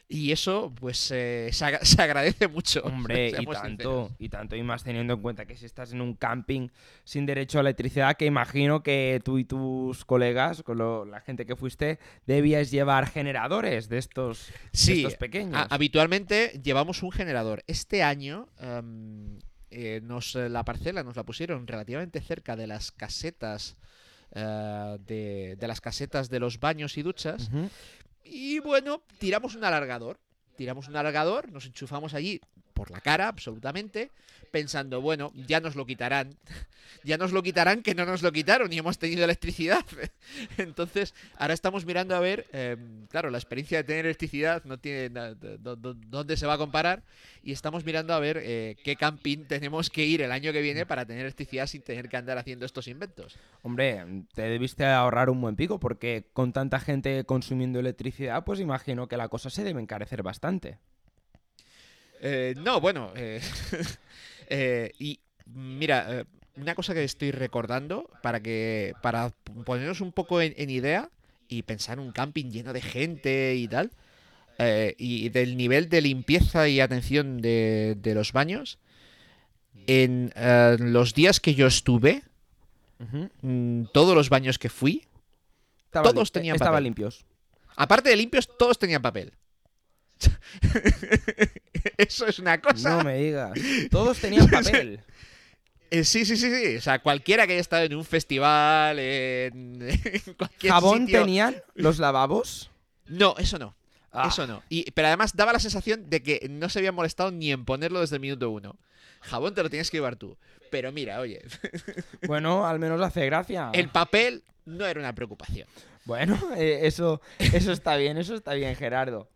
[0.08, 1.66] Y eso, pues, eh, se,
[2.02, 2.82] agradece mucho.
[2.84, 6.16] Hombre, y tanto, y tanto, y más teniendo en cuenta que si estás en un
[6.16, 6.68] camping
[7.06, 10.78] sin derecho a electricidad, que imagino que tú y tus colegas, con
[11.10, 14.52] la gente que fuiste, debías llevar generadores de estos,
[15.18, 15.66] pequeños.
[15.70, 17.64] habitualmente llevamos un generador.
[17.68, 19.40] Este año, em,
[19.72, 23.78] eh, nos, eh, la parcela nos la pusieron relativamente cerca de las casetas
[24.34, 27.50] eh, de, las casetas de los baños y duchas.
[28.24, 30.20] Y bueno, tiramos un alargador.
[30.62, 32.40] Tiramos un alargador, nos enchufamos allí
[32.76, 34.12] por la cara, absolutamente
[34.52, 36.36] pensando, bueno, ya nos lo quitarán.
[37.04, 39.86] ya nos lo quitarán que no nos lo quitaron y hemos tenido electricidad.
[40.58, 45.10] Entonces, ahora estamos mirando a ver, em, claro, la experiencia de tener electricidad no tiene
[45.10, 47.02] dónde se va a comparar
[47.44, 50.86] y estamos mirando a ver eh, qué camping tenemos que ir el año que viene
[50.86, 53.38] para tener electricidad sin tener que andar haciendo estos inventos.
[53.64, 59.08] Hombre, te debiste ahorrar un buen pico porque con tanta gente consumiendo electricidad, pues imagino
[59.08, 60.51] que la cosa se debe encarecer bastante.
[62.22, 63.42] Eh, no, bueno, eh,
[64.54, 66.26] Eh, y mira, eh,
[66.58, 69.30] una cosa que estoy recordando para que para
[69.66, 71.10] ponernos un poco en, idea
[71.48, 73.92] y pensar en un camping lleno de gente y tal,
[74.58, 78.78] eh, y del nivel de limpieza y atención de, los baños,
[79.88, 80.34] en
[80.80, 82.24] los días que yo estuve,
[83.42, 85.08] mm, todos los baños que fui,
[85.92, 87.26] todos tenían estaban limpios.
[87.78, 89.32] Aparte de limpios, todos tenían papel.
[91.98, 92.98] Eso es una cosa.
[92.98, 93.52] No me digas.
[93.90, 95.00] Todos tenían papel.
[95.90, 96.76] Eh, sí, sí, sí, sí.
[96.78, 99.82] O sea, cualquiera que haya estado en un festival, en,
[100.26, 102.70] en cualquier ¿Jabón sitio- tenían los lavabos?
[103.08, 103.76] No, eso no.
[104.14, 104.62] Ah, Eso no.
[104.68, 108.02] Y, pero además daba la sensación de que no se había molestado ni en ponerlo
[108.02, 108.78] desde el minuto uno.
[109.22, 110.38] Jabón te lo tienes que llevar tú.
[110.70, 111.42] Pero mira, oye,
[112.28, 113.70] Bueno, al menos hace gracia.
[113.74, 115.66] el papel no era una preocupación.
[116.04, 119.30] Bueno, eh, eso, eso está bien, eso está bien, Gerardo.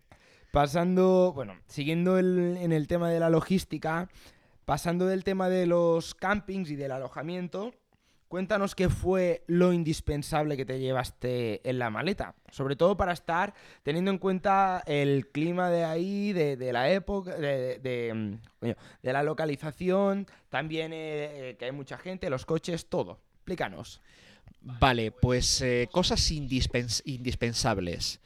[0.55, 4.07] Pasando, bueno, siguiendo en el tema de la logística,
[4.63, 7.73] pasando del tema de los campings y del alojamiento,
[8.29, 12.35] cuéntanos qué fue lo indispensable que te llevaste en la maleta.
[12.51, 18.33] Sobre todo para estar teniendo en cuenta el clima de ahí, de, la época, mm,
[18.61, 18.77] de
[19.13, 23.19] la localización, también eh, eh, que hay mucha gente, los coches, todo.
[23.39, 23.99] Explícanos.
[24.61, 28.21] Vale, pues eh, cosas indispens- indispensables.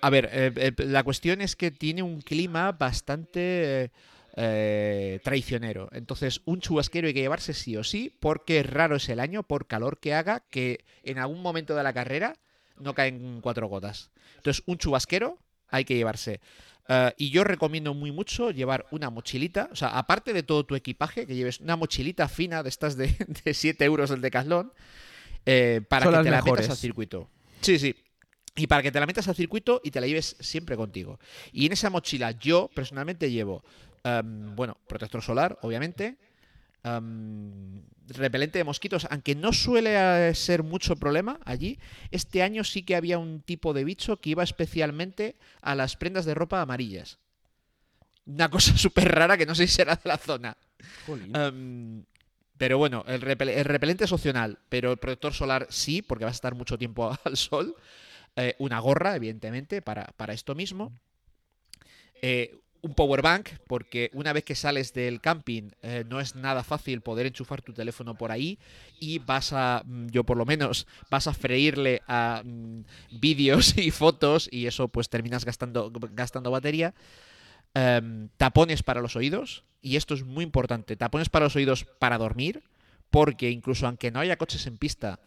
[0.00, 3.90] A ver, eh, eh, la cuestión es que tiene un clima bastante
[4.36, 5.88] eh, traicionero.
[5.92, 9.66] Entonces, un chubasquero hay que llevarse sí o sí, porque raro es el año, por
[9.66, 12.36] calor que haga, que en algún momento de la carrera
[12.78, 14.10] no caen cuatro gotas.
[14.36, 16.40] Entonces, un chubasquero hay que llevarse.
[16.88, 20.74] Eh, y yo recomiendo muy mucho llevar una mochilita, o sea, aparte de todo tu
[20.74, 24.72] equipaje, que lleves una mochilita fina de estas de, de 7 euros del Decathlon,
[25.44, 26.66] eh, para Son que te la mejores.
[26.66, 27.28] metas al circuito.
[27.60, 27.94] Sí, sí.
[28.58, 31.18] Y para que te la metas al circuito y te la lleves siempre contigo.
[31.52, 33.62] Y en esa mochila yo personalmente llevo,
[34.04, 36.16] em, bueno, protector solar, obviamente,
[36.84, 39.94] em, repelente de mosquitos, aunque no suele
[40.30, 41.78] eh, ser mucho problema allí.
[42.10, 46.24] Este año sí que había un tipo de bicho que iba especialmente a las prendas
[46.24, 47.18] de ropa amarillas.
[48.26, 50.56] Una cosa súper rara que no sé si será de la zona.
[51.34, 52.04] Em,
[52.56, 56.32] pero bueno, el, repel- el repelente es opcional, pero el protector solar sí, porque vas
[56.32, 57.76] a estar mucho tiempo al sol.
[58.40, 60.92] Eh, una gorra, evidentemente, para, para esto mismo.
[62.22, 66.62] Eh, un power bank, porque una vez que sales del camping eh, no es nada
[66.62, 68.60] fácil poder enchufar tu teléfono por ahí
[69.00, 72.84] y vas a, mm, yo por lo menos, vas a freírle a mm,
[73.18, 76.94] vídeos y fotos y eso pues terminas gastando, gastando batería.
[77.74, 82.18] Em, tapones para los oídos, y esto es muy importante, tapones para los oídos para
[82.18, 82.62] dormir,
[83.10, 85.18] porque incluso aunque no haya coches en pista,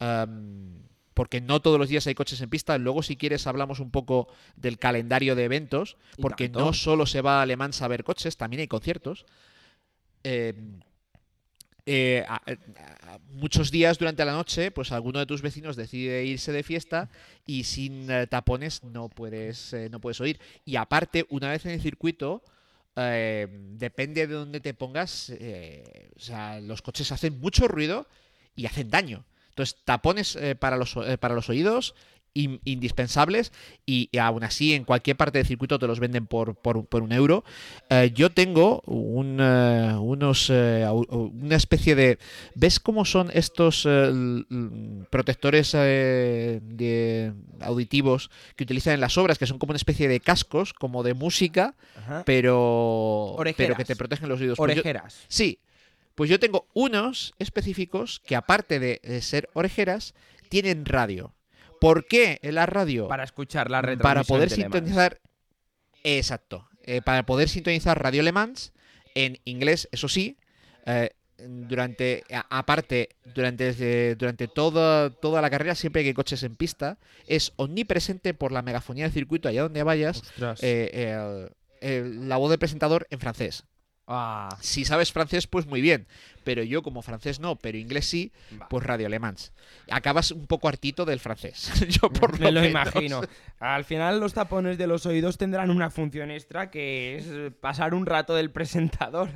[0.00, 3.90] em, porque no todos los días hay coches en pista, luego si quieres hablamos un
[3.90, 8.36] poco del calendario de eventos, porque no solo se va a Alemán a ver coches,
[8.36, 9.26] también hay conciertos.
[11.90, 16.24] Eh, a- a- a- muchos días durante la noche, pues alguno de tus vecinos decide
[16.24, 17.08] irse de fiesta
[17.46, 20.38] y sin eh, tapones no puedes, eh, no puedes oír.
[20.66, 22.42] Y aparte, una vez en el circuito,
[22.94, 28.06] eh, depende de dónde te pongas, eh, o sea, los coches hacen mucho ruido
[28.54, 29.24] y hacen daño.
[29.58, 31.96] Entonces, tapones eh, para, los, eh, para los oídos
[32.32, 33.50] in- indispensables
[33.86, 37.02] y, y aún así en cualquier parte del circuito te los venden por, por, por
[37.02, 37.42] un euro.
[37.90, 42.20] Eh, yo tengo un, eh, unos, una especie de...
[42.54, 43.82] ¿Ves cómo son estos
[45.10, 50.72] protectores de auditivos que utilizan en las obras, que son como una especie de cascos,
[50.72, 52.22] como de música, Ajá.
[52.24, 54.56] pero, pero que te protegen los oídos?
[54.56, 55.24] Pues yo- Orejeras.
[55.26, 55.58] Sí,
[56.18, 60.14] pues yo tengo unos específicos que aparte de ser orejeras,
[60.48, 61.32] tienen radio.
[61.80, 63.06] ¿Por qué en la radio?
[63.06, 65.20] Para escuchar la red Para poder sintonizar...
[66.02, 66.68] Exacto.
[66.82, 68.72] eh, para poder sintonizar Radio Le Mans
[69.14, 70.36] en inglés, eso sí.
[70.86, 76.98] eh, durante a- aparte durante durante toda toda la carrera siempre que coches en pista
[77.28, 80.20] es omnipresente por la megafonía del circuito allá donde vayas
[80.62, 81.16] eh,
[81.80, 83.62] la voz del presentador en francés
[84.10, 86.06] Ah, si sabes francés, pues muy bien.
[86.42, 88.66] Pero yo, como francés no, pero inglés sí, va.
[88.70, 89.52] pues radio alemans.
[89.90, 91.70] Acabas un poco hartito del francés.
[91.88, 93.20] yo por Me lo imagino.
[93.60, 98.06] Al final los tapones de los oídos tendrán una función extra que es pasar un
[98.06, 99.28] rato del presentador.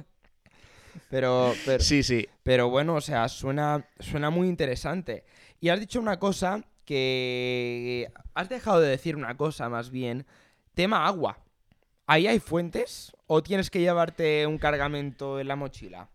[1.11, 2.27] Pero, pero, Sí, sí.
[2.43, 5.25] pero bueno, o sea, suena, suena muy interesante.
[5.61, 8.11] Y has dicho una cosa que...
[8.35, 10.27] Has dejado de decir una cosa más bien.
[10.75, 11.39] Tema agua.
[12.13, 16.11] ¿Ahí hay fuentes o tienes que llevarte un cargamento en la mochila?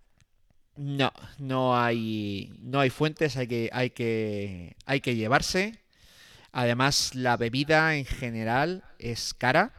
[0.76, 5.80] No, no hay, no hay fuentes, hay que, hay que, hay que llevarse.
[6.52, 9.74] Además, la bebida en general es cara.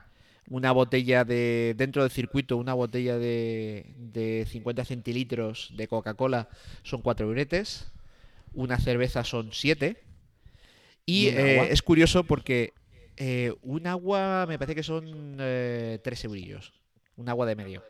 [0.49, 6.49] Una botella de, dentro del circuito, una botella de, de 50 centilitros de Coca-Cola
[6.83, 7.93] son 4 euretes.
[8.55, 10.03] Una cerveza son 7.
[11.07, 12.73] Y ¿Y un eh, es curioso porque
[13.19, 16.73] eh, un agua me parece que son 3 eurillos.
[17.17, 17.83] Un agua de medio.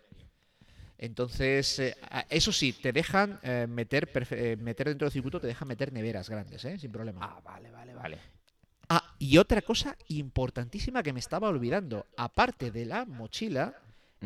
[0.98, 1.96] Entonces, eh,
[2.28, 6.28] eso sí, te dejan eh, meter, eh, meter dentro del circuito, te dejan meter neveras
[6.28, 6.76] grandes, ¿eh?
[6.78, 7.20] sin problema.
[7.22, 8.18] Ah, vale, vale, vale.
[8.88, 13.74] Ah, y otra cosa importantísima que me estaba olvidando, aparte de la mochila,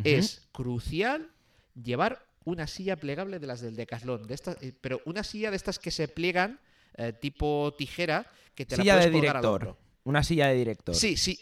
[0.05, 1.29] es crucial
[1.75, 5.57] llevar una silla plegable de las del Decathlon, de estas, eh, pero una silla de
[5.57, 6.61] estas que se pliegan
[6.95, 9.79] eh, tipo tijera que te Silla la de puedes colgar al hombro.
[10.05, 10.95] Una silla de director.
[10.95, 11.39] Sí, sí.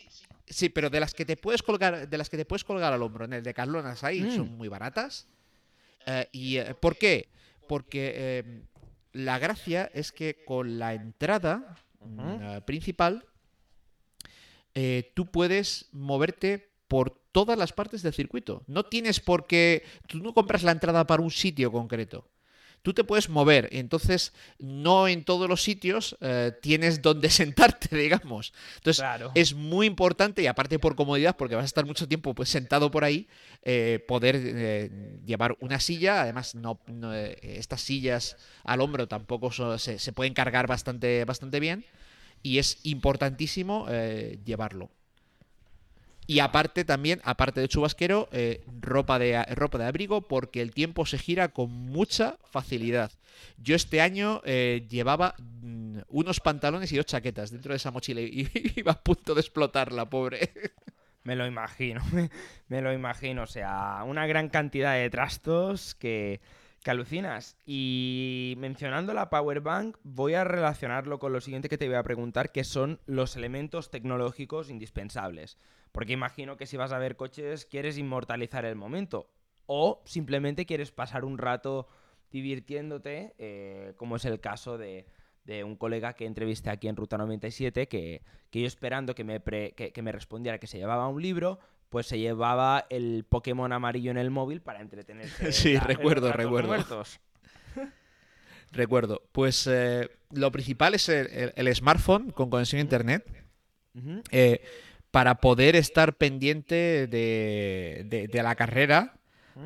[0.47, 3.03] Sí, pero de las que te puedes colgar, de las que te puedes colgar al
[3.03, 4.37] hombro en el Decathlon las hay, Mm.
[4.37, 5.29] son muy baratas.
[6.07, 7.29] Eh, ¿Y eh, por qué?
[7.69, 8.63] Porque eh,
[9.13, 11.77] la gracia es que con la entrada
[12.67, 13.25] principal
[15.15, 18.63] tú puedes moverte por todas las partes del circuito.
[18.67, 19.85] No tienes por qué.
[20.09, 22.27] Tú no compras la entrada para un sitio concreto.
[22.83, 28.53] Tú te puedes mover, entonces no en todos los sitios eh, tienes donde sentarte, digamos.
[28.77, 29.33] Entonces Claro.
[29.35, 32.91] es muy importante y aparte por comodidad, porque vas a estar mucho tiempo pues sentado
[32.91, 33.29] por ahí,
[33.63, 36.23] eh, poder eh, llevar una silla.
[36.23, 41.85] Además, no, no, estas sillas al hombro tampoco se, se pueden cargar bastante, bastante bien
[42.43, 43.87] y es importantísimo
[44.45, 44.91] llevarlo.
[46.31, 51.05] Y aparte también, aparte de chubasquero, eh, ropa, de, ropa de abrigo porque el tiempo
[51.05, 53.11] se gira con mucha facilidad.
[53.57, 58.21] Yo este año eh, llevaba mm, unos pantalones y dos chaquetas dentro de esa mochila
[58.21, 60.53] y iba a punto de explotar la pobre.
[61.25, 62.31] Me lo imagino, me,
[62.69, 63.43] me lo imagino.
[63.43, 66.41] O sea, una gran cantidad de trastos que,
[66.83, 67.57] que alucinas.
[67.67, 72.03] Y mencionando la Power Bank, voy a relacionarlo con lo siguiente que te voy a
[72.03, 75.59] preguntar, que son los elementos tecnológicos indispensables.
[75.93, 79.31] Porque imagino que si vas a ver coches, quieres inmortalizar el momento.
[79.67, 81.87] O simplemente quieres pasar un rato
[82.31, 85.07] divirtiéndote, eh, como es el caso de,
[85.65, 89.73] un colega que entrevisté aquí en Ruta 97, que, que yo esperando que me, pre-
[89.73, 91.59] que me respondiera que se llevaba un libro,
[91.91, 95.53] pues se llevaba el Pokémon amarillo en el móvil para entretenerse.
[95.53, 96.69] Sí, la- recuerdo, recuerdo.
[96.69, 97.21] muertos.
[98.73, 99.23] Recuerdo.
[99.33, 103.27] Pues eh, lo principal es el, el- el smartphone con conexión a internet.
[104.31, 104.63] Eh,
[105.11, 109.17] para poder estar pendiente de, de- de la carrera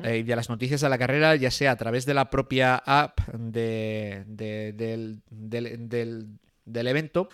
[0.03, 2.75] eh, y de las noticias de la carrera, ya sea a través de la propia
[2.77, 7.29] app de- de- del, del- del- del evento,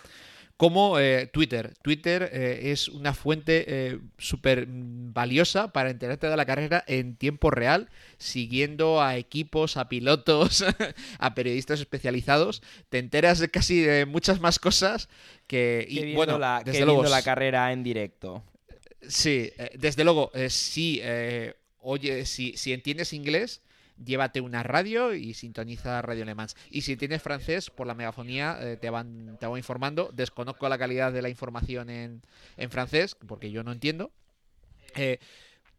[0.62, 1.74] como eh, Twitter.
[1.82, 7.50] Twitter eh, es una fuente eh, súper valiosa para enterarte de la carrera en tiempo
[7.50, 10.64] real, siguiendo a equipos, a pilotos,
[11.18, 12.62] a periodistas especializados.
[12.90, 15.08] Te enteras de casi de muchas más cosas
[15.48, 15.84] que...
[15.88, 18.44] Y, bueno, la, desde luego, la carrera en directo.
[19.00, 21.02] Sí, eh, desde luego, sí,
[21.80, 23.62] oye, si, si entiendes inglés,
[24.04, 26.56] llévate una radio y sintoniza Radio Le Mans.
[26.70, 30.10] Y si tienes francés, por la megafonía eh, te, van, te van informando.
[30.12, 32.22] Desconozco la calidad de la información en,
[32.56, 34.10] en francés, porque yo no entiendo.
[34.96, 35.18] Eh,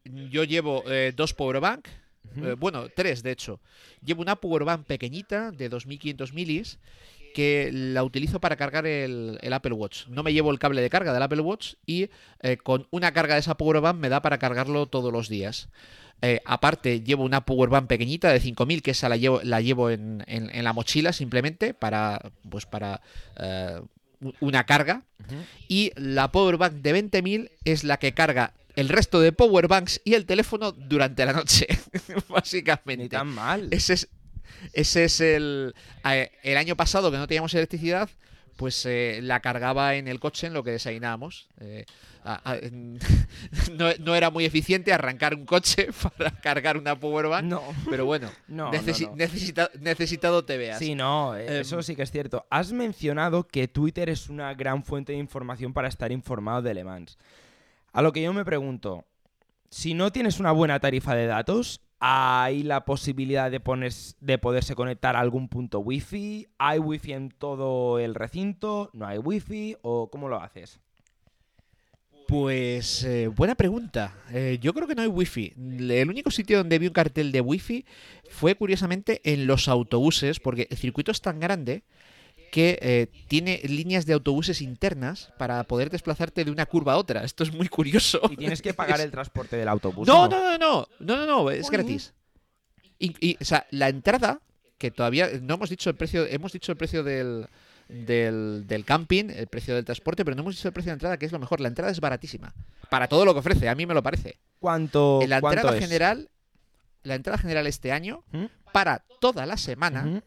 [0.04, 1.88] yo llevo eh, dos powerbank,
[2.36, 3.60] eh, bueno, tres de hecho.
[4.02, 6.78] Llevo una powerbank pequeñita de 2500 milis
[7.34, 10.06] que la utilizo para cargar el, el Apple Watch.
[10.08, 12.08] No me llevo el cable de carga del Apple Watch y
[12.40, 15.68] eh, con una carga de esa powerbank me da para cargarlo todos los días.
[16.22, 20.24] Eh, aparte, llevo una powerbank pequeñita de 5000, que esa la llevo, la llevo en,
[20.26, 23.02] en- en la mochila simplemente para, pues para
[23.36, 23.80] eh,
[24.40, 25.02] una carga.
[25.68, 30.24] Y la powerbank de 20.000 es la que carga el resto de powerbanks y el
[30.26, 31.66] teléfono durante la noche,
[32.28, 33.04] básicamente.
[33.04, 33.68] Ni tan mal.
[33.70, 34.08] Ese es,
[34.72, 35.74] ese es el.
[36.42, 38.08] El año pasado que no teníamos electricidad,
[38.56, 41.48] pues eh, la cargaba en el coche en lo que desayunábamos.
[41.60, 41.84] Eh,
[42.26, 42.58] a- a-
[43.72, 45.88] no, no era muy eficiente arrancar un coche
[46.18, 49.16] para cargar una powerbank, No, pero bueno, no, no, necesi- no.
[49.16, 50.78] necesita- necesitado te veas.
[50.78, 52.46] Sí, no, eh, Em, eso sí que es cierto.
[52.50, 56.84] Has mencionado que Twitter es una gran fuente de información para estar informado de Le
[56.84, 57.18] Mans.
[57.92, 59.04] A lo que yo me pregunto,
[59.70, 64.74] si no tienes una buena tarifa de datos, ¿hay la posibilidad de, pones- de poderse
[64.74, 66.46] conectar a algún punto wifi?
[66.58, 68.90] ¿Hay wifi en todo el recinto?
[68.92, 69.76] ¿No hay wifi?
[69.80, 70.80] ¿O cómo lo haces?
[72.28, 74.14] Pues eh, buena pregunta.
[74.32, 75.54] Eh, yo creo que no hay wifi.
[75.56, 77.86] El único sitio donde vi un cartel de wifi
[78.28, 81.84] fue curiosamente en los autobuses, porque el circuito es tan grande
[82.54, 87.24] que eh, tiene líneas de autobuses internas para poder desplazarte de una curva a otra.
[87.24, 88.20] Esto es muy curioso.
[88.30, 90.06] Y tienes que pagar el transporte del autobús.
[90.06, 92.14] No, ¿o no, no, no, no, no, no, es gratis.
[93.00, 94.40] Y, y, o sea, la entrada,
[94.78, 97.48] que todavía no hemos dicho el precio, hemos dicho el precio del,
[97.88, 101.16] del, del camping, el precio del transporte, pero no hemos dicho el precio de entrada,
[101.16, 101.58] que es lo mejor.
[101.60, 102.54] La entrada es baratísima.
[102.88, 104.38] Para todo lo que ofrece, a mí me lo parece.
[104.60, 105.82] ¿Cuánto, En la cuánto entrada es?
[105.84, 106.30] general,
[107.02, 108.44] la entrada general este año, ¿Mm?
[108.72, 110.22] para toda la semana, Ujú.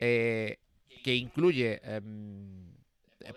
[0.00, 0.58] eh,
[1.06, 2.66] que incluye em,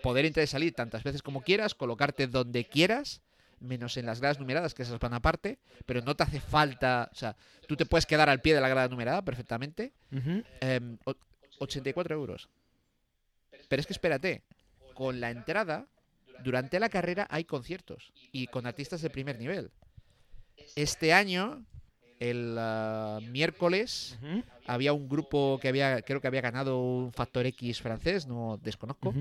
[0.02, 3.20] poder entrar y salir tantas veces como quieras, colocarte donde quieras,
[3.60, 7.14] menos en las gradas numeradas, que esas van aparte, pero no te hace falta, o
[7.14, 7.36] sea,
[7.68, 9.92] tú te puedes quedar al pie de la grada numerada perfectamente.
[10.10, 10.42] Ujú.
[10.60, 11.14] em, o-
[11.60, 12.48] 84 euros.
[13.68, 14.42] Pero es que espérate,
[14.94, 15.86] con la entrada,
[16.42, 19.70] durante la carrera hay conciertos y con artistas de primer nivel.
[20.74, 21.64] Este año,
[22.20, 24.18] el uh, miércoles,
[24.66, 29.12] había un grupo que había, creo que había ganado un Factor X francés, no desconozco.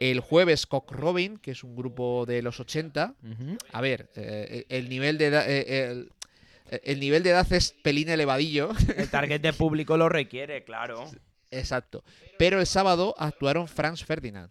[0.00, 3.14] El jueves, Cock Robin, que es un grupo de los 80.
[3.22, 3.58] ujú.
[3.72, 5.44] A ver, eh, el nivel de edad.
[5.48, 6.10] eh, el,
[6.82, 11.04] el nivel de edad es pelín elevadillo, El target de público lo requiere, claro.
[11.50, 12.02] exacto.
[12.38, 14.50] Pero el sábado actuaron Franz Ferdinand.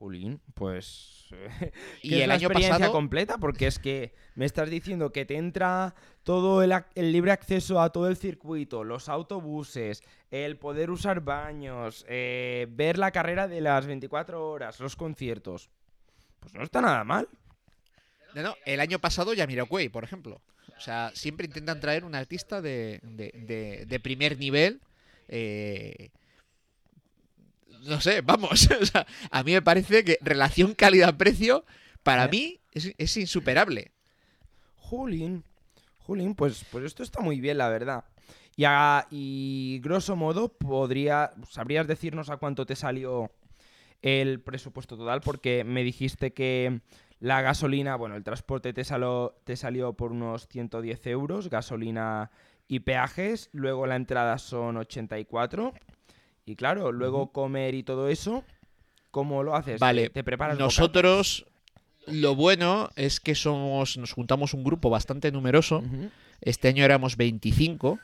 [0.00, 1.26] Julín, pues.
[2.02, 2.92] Y ¿qué es el año experiencia pasado.
[2.92, 5.94] completa, porque es que me estás diciendo que te entra
[6.24, 12.06] todo el, el libre acceso a todo el circuito, los autobuses, el poder usar baños,
[12.08, 15.68] eh, ver la carrera de las 24 horas, los conciertos.
[16.40, 17.28] Pues no está nada mal.
[18.34, 20.40] No, no, el año pasado Jamiroquai, por ejemplo.
[20.76, 24.80] O sea, siempre intentan traer un artista de, de- de- de primer nivel.
[25.28, 26.08] eh,
[27.82, 28.68] no sé, vamos.
[28.80, 31.64] o sea, a mí me parece que relación calidad-precio,
[32.02, 32.28] para ¿Eh?
[32.30, 33.92] mí, es, es insuperable.
[34.76, 35.44] Julín,
[35.98, 38.04] Julín, pues, pues esto está muy bien, la verdad.
[38.56, 43.30] Y, a- y grosso modo, podría, ¿sabrías decirnos a cuánto te salió
[44.02, 45.20] el presupuesto total?
[45.20, 46.80] Porque me dijiste que
[47.20, 52.30] la gasolina, bueno, el transporte te, salió te salió por unos 110 euros, gasolina
[52.66, 55.72] y peajes, luego la entrada son 84.
[56.46, 58.44] Y claro, luego comer y todo eso,
[59.10, 59.80] ¿cómo lo haces?
[59.80, 61.46] Vale, ¿Te, preparas Nosotros,
[62.06, 65.82] lo bueno es que somos, nos juntamos un grupo bastante numeroso.
[66.40, 67.98] Este año éramos 25.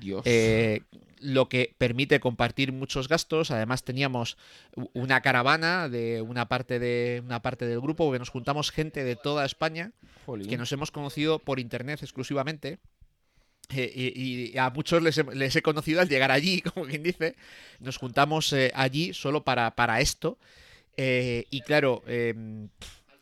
[0.00, 0.22] Dios.
[0.24, 0.80] eh,
[1.24, 3.50] lo que permite compartir muchos gastos.
[3.50, 4.36] Además teníamos
[4.92, 9.16] una caravana de una parte de una parte del grupo que nos juntamos gente de
[9.16, 9.92] toda España
[10.26, 10.48] Jolín.
[10.48, 12.78] que nos hemos conocido por internet exclusivamente.
[13.74, 17.02] Eh, y, y a muchos les he, les he conocido al llegar allí, como quien
[17.02, 17.34] dice.
[17.80, 20.38] Nos juntamos eh, allí solo para, para esto.
[20.96, 22.34] Eh, y claro, eh,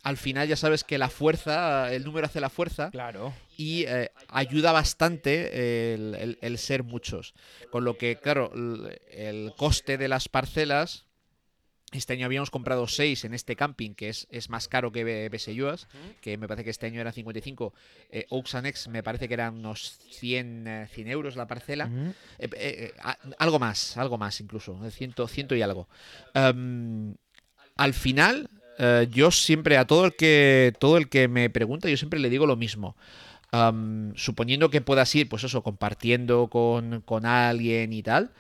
[0.03, 3.33] al final ya sabes que la fuerza, el número hace la fuerza Claro.
[3.57, 3.87] y
[4.29, 7.35] ayuda bastante el, el- el ser muchos.
[7.71, 11.07] Con lo que, claro, el, el coste de las parcelas,
[11.99, 15.29] este año habíamos comprado 6 en este camping, que es, es más caro que Be-
[15.29, 15.89] Beseyuas,
[16.21, 17.75] que me parece que este año eran 55.
[18.11, 21.87] Eh, Oaks Annex me parece que eran unos 100, eh, 100 euros la parcela.
[21.89, 25.89] Eh, eh, eh, a- algo más, algo más incluso, eh, ciento, ciento y algo.
[26.35, 27.15] Em,
[27.77, 31.97] al final, eh, yo siempre, a todo el que todo el que me pregunta, yo
[31.97, 32.97] siempre le digo lo mismo.
[34.15, 38.33] Suponiendo que puedas ir, pues eso, compartiendo con, con alguien y tal,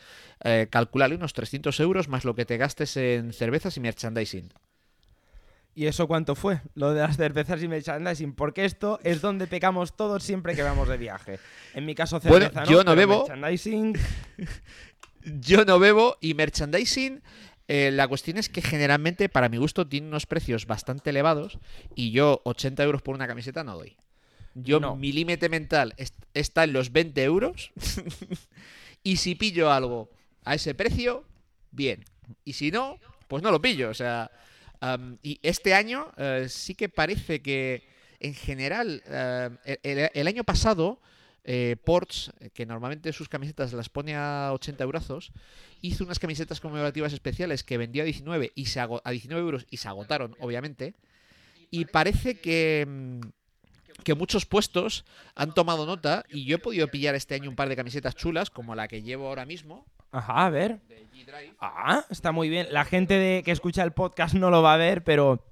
[0.42, 0.68] eh,
[1.14, 4.52] unos 300 euros más lo que te gastes en cervezas y merchandising.
[5.74, 6.60] ¿Y eso cuánto fue?
[6.74, 8.34] Lo de las cervezas y merchandising.
[8.34, 11.38] Porque esto es donde pecamos todos siempre que vamos de viaje.
[11.74, 13.26] En mi caso, Bueno, cerveza yo no bebo.
[13.26, 13.94] Merchandising.
[15.24, 17.22] Yo no bebo y merchandising.
[17.68, 21.60] eh, la cuestión es que generalmente, para mi gusto, tiene unos precios bastante elevados
[21.94, 23.96] y yo 80 euros por una camiseta no doy.
[24.54, 24.96] Yo, No.
[24.96, 27.70] mi límite mental est- está en los 20 euros
[29.02, 30.10] y si pillo algo
[30.44, 31.24] a ese precio,
[31.70, 32.04] bien.
[32.44, 32.98] Y si no,
[33.28, 33.90] pues no lo pillo.
[33.90, 34.30] O sea,
[35.22, 37.82] y este año eh, sí que parece que
[38.20, 39.50] en general, eh,
[39.82, 41.00] el, el año pasado,
[41.44, 45.32] eh, Ports, que normalmente sus camisetas las pone a 80 euros,
[45.80, 49.78] hizo unas camisetas conmemorativas especiales que vendió a 19, y se a 19 euros y
[49.78, 50.94] se agotaron, obviamente.
[51.70, 53.20] Y parece que, mm,
[54.04, 57.68] que muchos puestos han tomado nota y yo he podido pillar este año un par
[57.68, 60.78] de camisetas chulas, como la que llevo ahora mismo, Ajá, a ver.
[60.88, 61.54] de G-Drive.
[61.58, 62.68] Ah, está muy bien.
[62.70, 65.42] La gente de, que escucha el podcast no lo va a ver, pero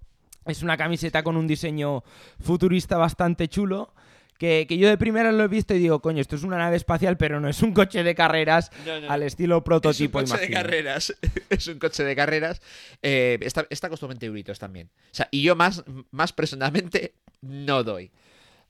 [0.47, 2.05] es una camiseta con un diseño
[2.41, 3.95] futurista bastante chulo.
[4.39, 6.77] Que, que yo de primera lo he visto y digo, coño, esto es una nave
[6.77, 8.71] espacial, pero no es un coche de carreras
[9.07, 11.15] al estilo prototipo, es un coche de carreras.
[11.51, 12.63] es un coche de carreras.
[13.03, 14.91] Eh, esta, esta costó 20 euritos también.
[14.97, 18.11] O sea, y yo más, más personalmente no doy.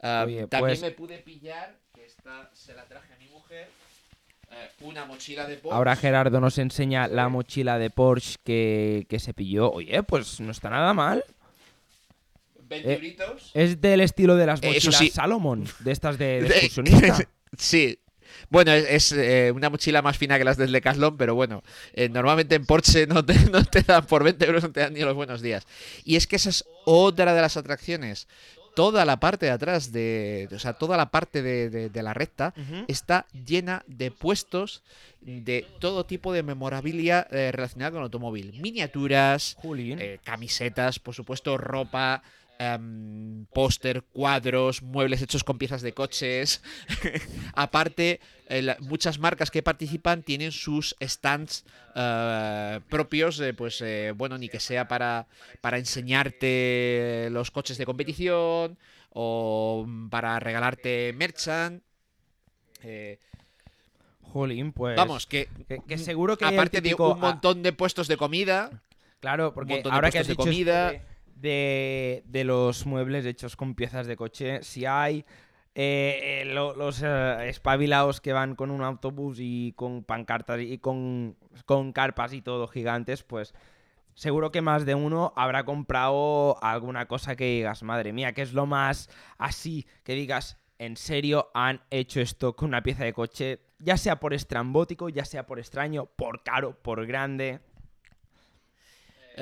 [0.03, 3.69] Ah, Oye, también pues- me pude pillar, que esta se la traje a mi mujer,
[4.51, 5.77] eh, una mochila de Porsche.
[5.77, 9.71] Ahora Gerardo nos enseña la mochila de Porsche que, que se pilló.
[9.71, 11.25] Oye, pues no está nada mal.
[12.69, 13.17] 20 eh.
[13.55, 15.11] Es del estilo de las Eh, mochilas sí.
[15.11, 17.19] Salomon, de estas de, de De- excursionista.
[17.59, 17.99] sí.
[18.49, 21.63] Bueno, es, es, eh, una mochila más fina que las del Decathlon, pero bueno,
[21.95, 24.95] eh, normalmente en Porsche no te, no te dan por 20 euros, no te dan
[24.95, 25.67] ni los buenos días.
[26.05, 28.29] Y es que esa es otra de las atracciones.
[28.75, 32.15] Toda la parte de atrás, de, o sea, toda la parte de, de- de la
[32.15, 32.55] recta
[32.89, 34.83] está llena de puestos
[35.21, 38.55] de todo tipo de memorabilia eh, relacionada con el automóvil.
[38.61, 39.57] Miniaturas,
[40.01, 42.23] eh, camisetas, por supuesto, ropa,
[42.61, 46.63] em, póster, cuadros, muebles hechos con piezas de coches.
[47.55, 48.21] Aparte,
[48.81, 54.61] muchas marcas que participan tienen sus stands eh, propios, eh, pues eh, bueno, ni que
[54.61, 55.27] sea para,
[55.63, 58.77] para enseñarte los coches de competición
[59.09, 61.83] o para regalarte merchant.
[62.83, 63.19] Eh,
[64.23, 64.97] Jolín, pues.
[64.97, 68.83] vamos, que, que, que seguro que aparte típico- de un montón de puestos de comida,
[69.21, 70.93] Claro, porque ahora que has dicho de comida.
[71.41, 75.25] De, de, los muebles hechos con piezas de coche, si hay
[75.75, 80.79] eh, eh, lo- los eh, espabilados que van con un autobús y con pancartas y
[80.79, 81.37] con,
[81.67, 83.55] con carpas y todo gigantes, pues
[84.15, 88.53] seguro que más de uno habrá comprado alguna cosa que digas, madre mía, que es
[88.53, 93.61] lo más así, que digas, en serio han hecho esto con una pieza de coche,
[93.79, 97.61] ya sea por estrambótico, ya sea por extraño, por caro, por grande.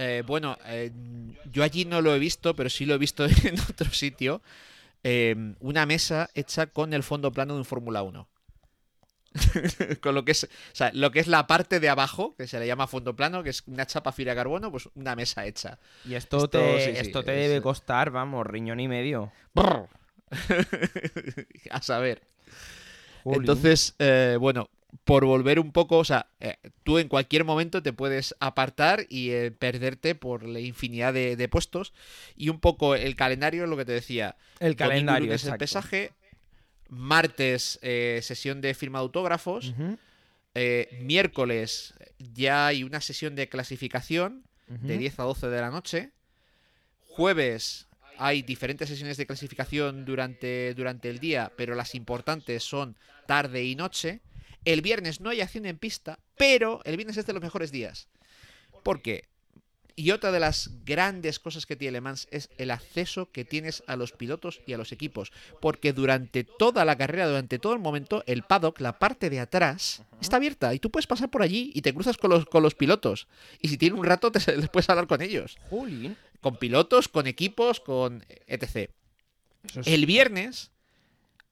[0.01, 0.92] Eh, bueno, eh,
[1.51, 4.40] yo allí no lo he visto, pero sí lo he visto en otro sitio.
[5.03, 8.28] Eh, una mesa hecha con el fondo plano de un Fórmula 1.
[10.01, 12.59] con lo que es, o sea, lo que es la parte de abajo, que se
[12.59, 15.78] le llama fondo plano, que es una chapa fibra de carbono, pues una mesa hecha.
[16.05, 19.32] Y esto, Esto, te, sí, sí, esto te es- debe costar, vamos, riñón y medio.
[21.70, 22.22] A saber.
[23.24, 23.40] Jolín.
[23.42, 24.68] Entonces, eh, bueno,
[25.05, 29.30] por volver un poco, o sea, eh, tú en cualquier momento te puedes apartar y
[29.30, 31.93] eh, perderte por la infinidad de, de puestos.
[32.36, 34.36] Y un poco el calendario es lo que te decía.
[34.61, 36.12] el calendario lunes el pesaje.
[36.89, 39.74] Martes, eh, sesión de firma de autógrafos.
[41.01, 45.01] Miércoles ya hay una sesión de clasificación de ujú.
[45.01, 46.12] 10 a 12 de la noche.
[47.01, 53.64] Jueves hay diferentes sesiones de clasificación durante, durante el día, pero las importantes son tarde
[53.64, 54.20] y noche.
[54.64, 58.09] El viernes no hay acción en pista, pero el viernes es de los mejores días.
[58.82, 59.28] ¿Por qué?
[59.98, 63.82] Y otra de las grandes cosas que tiene Le Mans es el acceso que tienes
[63.88, 65.32] a los pilotos y a los equipos.
[65.61, 70.04] Porque durante toda la carrera, durante todo el momento, el paddock, la parte de atrás,
[70.20, 70.72] está abierta.
[70.72, 73.26] Y tú puedes pasar por allí y te cruzas con los, con los pilotos.
[73.61, 75.59] Y si tienes un rato, te les puedes hablar con ellos.
[76.40, 78.92] Con pilotos, con equipos, con etc.
[79.84, 80.70] El viernes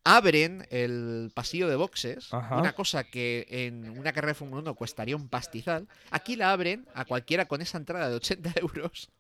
[0.09, 2.59] abren el pasillo de boxes, Ajá.
[2.59, 5.88] una cosa que en una carrera de Fórmula 1 costaría un pastizal.
[6.12, 9.11] Aquí la abren a cualquiera con esa entrada de 80 euros.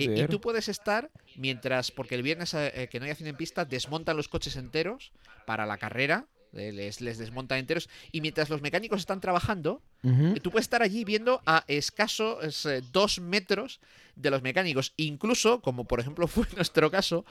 [0.00, 3.64] Y, tú puedes estar mientras, porque el viernes eh, que no hay acción en pista,
[3.64, 5.12] desmontan los coches enteros
[5.46, 6.26] para la carrera.
[6.52, 7.88] eh, Les, les desmontan enteros.
[8.12, 12.82] Y mientras los mecánicos están trabajando, eh, tú puedes estar allí viendo a escasos eh,
[12.92, 13.80] dos metros
[14.16, 14.92] de los mecánicos.
[14.96, 17.24] Incluso, como por ejemplo fue nuestro caso,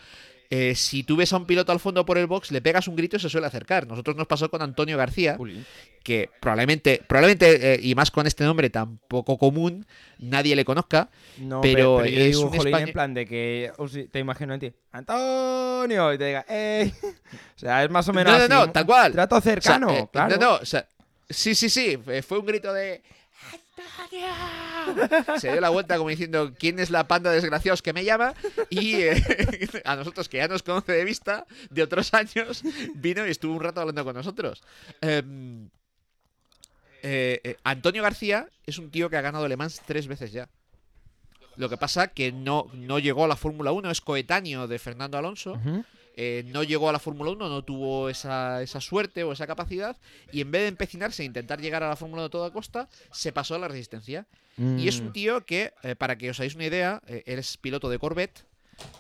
[0.49, 2.95] eh, si tú ves a un piloto al fondo por el box, le pegas un
[2.95, 3.87] grito y se suele acercar.
[3.87, 5.37] Nosotros nos pasó con Antonio García,
[6.03, 9.87] que probablemente, probablemente eh, y más con este nombre tan poco común,
[10.19, 11.09] nadie le conozca.
[11.39, 14.73] No, Pero es digo, un jolín, en plan de que o te imagino en ti,
[14.91, 16.93] Antonio, y te diga, ¡ey!
[17.55, 19.11] O sea, es más o menos No, no, así, no, tal cual.
[19.13, 20.35] Trato O sea, cercano, eh, claro.
[20.35, 20.87] No, no, o sea,
[21.29, 23.01] sí, sí, sí, fue un grito de
[25.39, 28.33] Se dio la vuelta como diciendo ¿quién es la panda de desgraciados que me llama?
[28.69, 29.23] Y eh,
[29.85, 32.63] a nosotros que ya nos conoce de vista de otros años,
[32.95, 34.61] vino y estuvo un rato hablando con nosotros.
[35.01, 35.69] Em,
[37.01, 40.49] eh, eh, Antonio García es un tío que ha ganado Le Mans tres veces ya.
[41.55, 45.17] Lo que pasa que no, no llegó a la Fórmula 1, es coetáneo de Fernando
[45.17, 45.59] Alonso.
[46.15, 49.97] Eh, no llegó a la Fórmula 1, no tuvo esa, esa suerte o esa capacidad
[50.31, 52.87] y en vez de empecinarse e intentar llegar a la Fórmula 1 a toda costa,
[53.11, 54.25] se pasó a la resistencia.
[54.77, 55.05] Y es Mm.
[55.07, 57.97] un tío que, eh, para que os hagáis una idea, eh, él es piloto de
[57.97, 58.45] Corvette,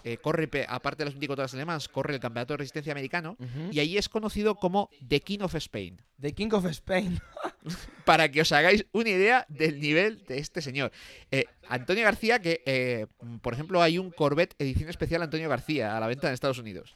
[0.03, 3.37] eh, corre, aparte de las 24 horas alemanas, corre el Campeonato de Resistencia Americano
[3.71, 6.01] y ahí es conocido como The King of Spain.
[6.19, 7.19] The King of Spain.
[8.05, 10.91] Para que os hagáis una idea del nivel de este señor.
[11.31, 13.07] Eh, Antonio García, que eh,
[13.41, 16.95] por ejemplo hay un Corvette edición especial Antonio García a la venta en Estados Unidos.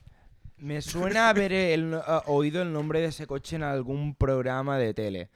[0.58, 5.30] Me suena haber el- oído el nombre de ese coche en algún programa de tele.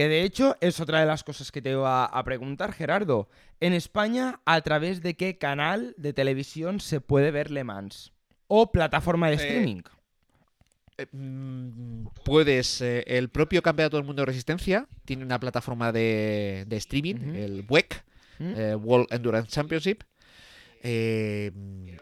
[0.00, 3.28] Que de hecho es otra de las cosas que te iba a preguntar, Gerardo.
[3.60, 8.10] En España, ¿a través de qué canal de televisión se puede ver Le Mans?
[8.46, 9.82] ¿O plataforma de Eh, streaming?
[10.96, 16.64] Eh, mm, puedes, eh, el propio Campeonato del Mundo de Resistencia tiene una plataforma de,
[16.66, 18.02] de streaming, el WEC,
[18.78, 20.04] World Endurance Championship.
[20.82, 21.52] Eh,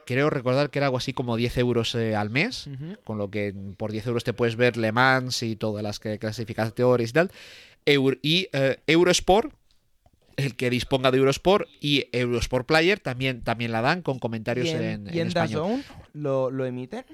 [0.07, 2.71] creo recordar que era algo así como 10 euros eh, al mes,
[3.03, 6.19] con lo que por 10 euros te puedes ver Le Mans y todas las que
[6.19, 7.31] clasificatorias y tal.
[7.89, 9.53] Eur- y eh, Eurosport,
[10.37, 14.71] el que disponga de Eurosport y Eurosport Player también, también la dan con comentarios ¿Y
[14.71, 15.85] en, en, y en en español.
[16.13, 17.05] Lo, lo emiten?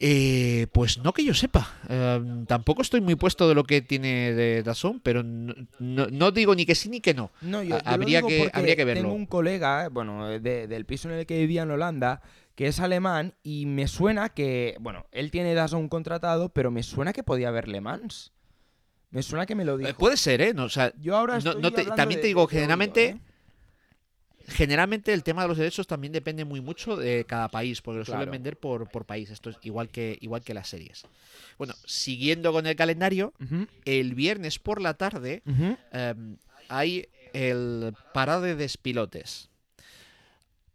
[0.00, 1.74] Eh, pues no que yo sepa.
[1.88, 6.30] Eh, tampoco estoy muy puesto de lo que tiene de Dazón, pero no, no- no
[6.30, 7.32] digo ni que sí ni que no.
[7.40, 9.02] No, yo, Ha- yo lo habría que- habría que verlo.
[9.02, 12.22] Tengo un colega, eh, bueno, de- del piso en el que vivía en Holanda,
[12.54, 17.12] que es alemán y me suena que, bueno, él tiene DAZN contratado, pero me suena
[17.12, 18.32] que podía ver Le Mans.
[19.10, 19.90] Me suena que me lo dijo.
[19.90, 20.52] Eh, puede ser, ¿eh?
[20.54, 23.18] No, o sea, Yo ahora no- estoy no te- también de- te digo, generalmente, ¿eh?
[24.48, 28.04] generalmente el tema de los derechos también depende muy mucho de cada país, porque lo
[28.04, 29.30] suelen vender por, por país.
[29.30, 31.04] Esto es igual que, igual que las series.
[31.58, 33.34] Bueno, siguiendo con el calendario,
[33.84, 35.42] el viernes por la tarde
[35.92, 36.36] em,
[36.68, 39.48] hay el parade de despilotes.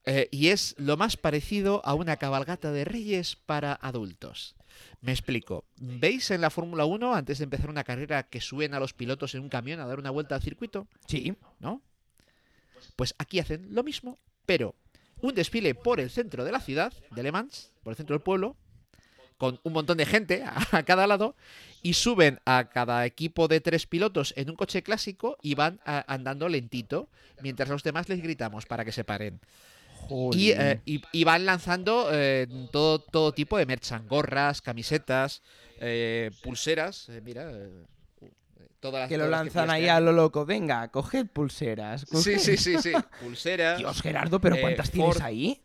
[0.06, 4.54] Eh, y es lo más parecido a una cabalgata de reyes para adultos.
[5.02, 5.66] Me explico.
[5.78, 9.36] ¿Veis en la Fórmula 1, antes de empezar una carrera, que suben a los pilotos
[9.36, 10.88] en un camión a dar una vuelta al circuito?
[11.08, 11.36] Sí.
[11.60, 11.82] ¿No?
[12.96, 14.76] Pues aquí hacen lo mismo, pero
[15.22, 18.22] un desfile por el centro de la ciudad, de Le Mans, por el centro del
[18.24, 18.56] pueblo,
[19.38, 21.36] con un montón de gente a, a cada lado,
[21.82, 26.04] y suben a cada equipo de tres pilotos en un coche clásico y van a-
[26.14, 27.10] andando lentito,
[27.42, 29.40] mientras los demás les gritamos para que se paren.
[30.34, 35.41] Y, eh, y- y van lanzando eh, todo, todo tipo de merchan, gorras, camisetas,
[35.80, 37.51] eh, pulseras, eh, mira,
[38.80, 40.45] todas las que lo lanzan pillas ahí que a lo loco.
[40.45, 42.01] Venga, coged pulseras.
[42.01, 42.38] Sí, coged.
[42.39, 42.91] sí, sí, sí.
[43.22, 43.78] Pulseras.
[43.80, 45.62] Dios, Gerardo, ¿pero Eh, cuántas tienes Ford- ahí?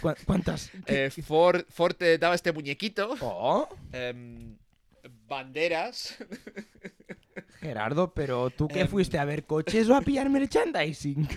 [0.00, 0.70] ¿Cu- ¿Cuántas?
[0.86, 3.14] Eh, Ford, Ford te daba este muñequito.
[3.20, 4.56] Oh, em,
[5.28, 6.16] banderas.
[7.60, 8.88] Gerardo, pero ¿tú qué Em.
[8.88, 11.28] fuiste a ver coches o a pillar merchandising?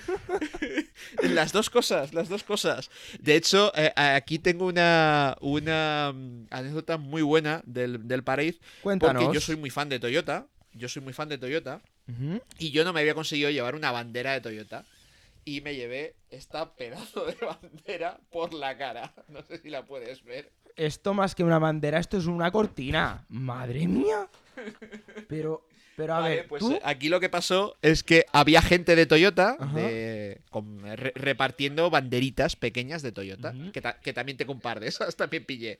[1.23, 2.89] las dos cosas, las dos cosas.
[3.19, 8.59] De hecho, eh, aquí tengo una, una mm, anécdota muy buena del, del Parade.
[8.81, 9.23] Cuéntanos.
[9.23, 10.47] Porque yo soy muy fan de Toyota.
[10.73, 11.81] Yo soy muy fan de Toyota.
[12.57, 14.83] Y yo no me había conseguido llevar una bandera de Toyota.
[15.45, 19.13] Y me llevé esta pedazo de bandera por la cara.
[19.27, 20.51] No sé si la puedes ver.
[20.75, 23.25] Esto más que una bandera, esto es una cortina.
[23.29, 24.27] Madre mía.
[25.27, 25.67] Pero,
[25.99, 26.71] pero a Vale, ver, pues ¿tú?
[26.71, 29.75] eh, aquí lo que pasó es que había gente de Toyota Ajá.
[29.77, 34.79] de- con- re- repartiendo banderitas pequeñas de Toyota, que, ta- que también tengo un par
[34.79, 35.77] de esas, también pillé.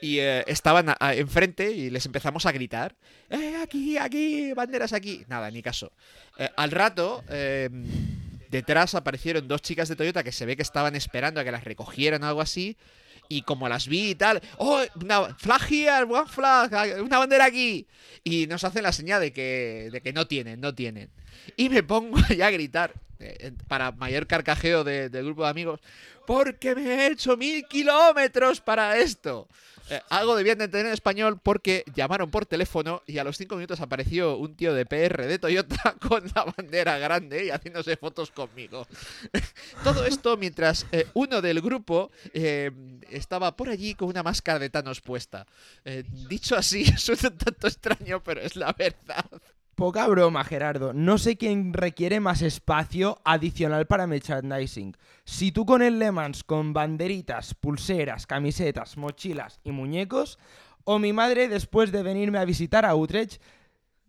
[0.00, 2.96] Y eh, estaban a- a- enfrente y les empezamos a gritar,
[3.30, 5.24] ¡Eh, aquí, aquí, banderas aquí!
[5.28, 5.92] Nada, ni caso.
[6.38, 7.84] Eh, al rato, em,
[8.50, 11.62] detrás aparecieron dos chicas de Toyota que se ve que estaban esperando a que las
[11.64, 12.76] recogieran o algo así.
[13.34, 14.82] Y como las vi y tal, ¡oh!
[15.00, 17.86] Una flag here, flag, una bandera aquí.
[18.24, 21.10] Y nos hacen la señal de que, de que no tienen, no tienen.
[21.56, 25.80] Y me pongo allá a gritar, eh, para mayor carcajeo de- del grupo de amigos,
[26.26, 29.48] porque me he hecho mil kilómetros para esto.
[29.90, 33.56] Eh, algo debían de entender en español porque llamaron por teléfono y a los cinco
[33.56, 38.30] minutos apareció un tío de PR de Toyota con la bandera grande y haciéndose fotos
[38.30, 38.86] conmigo.
[39.84, 42.70] Todo esto mientras eh, uno del grupo eh,
[43.10, 45.46] estaba por allí con una máscara de Thanos puesta.
[46.28, 49.24] Dicho así, suena un tanto extraño, pero es la verdad.
[49.74, 50.92] Poca broma, Gerardo.
[50.92, 54.96] No sé quién requiere más espacio adicional para merchandising.
[55.24, 60.38] Si tú con el Le Mans con banderitas, pulseras, camisetas, mochilas y muñecos,
[60.84, 63.40] o mi madre después de venirme a visitar a Utrecht,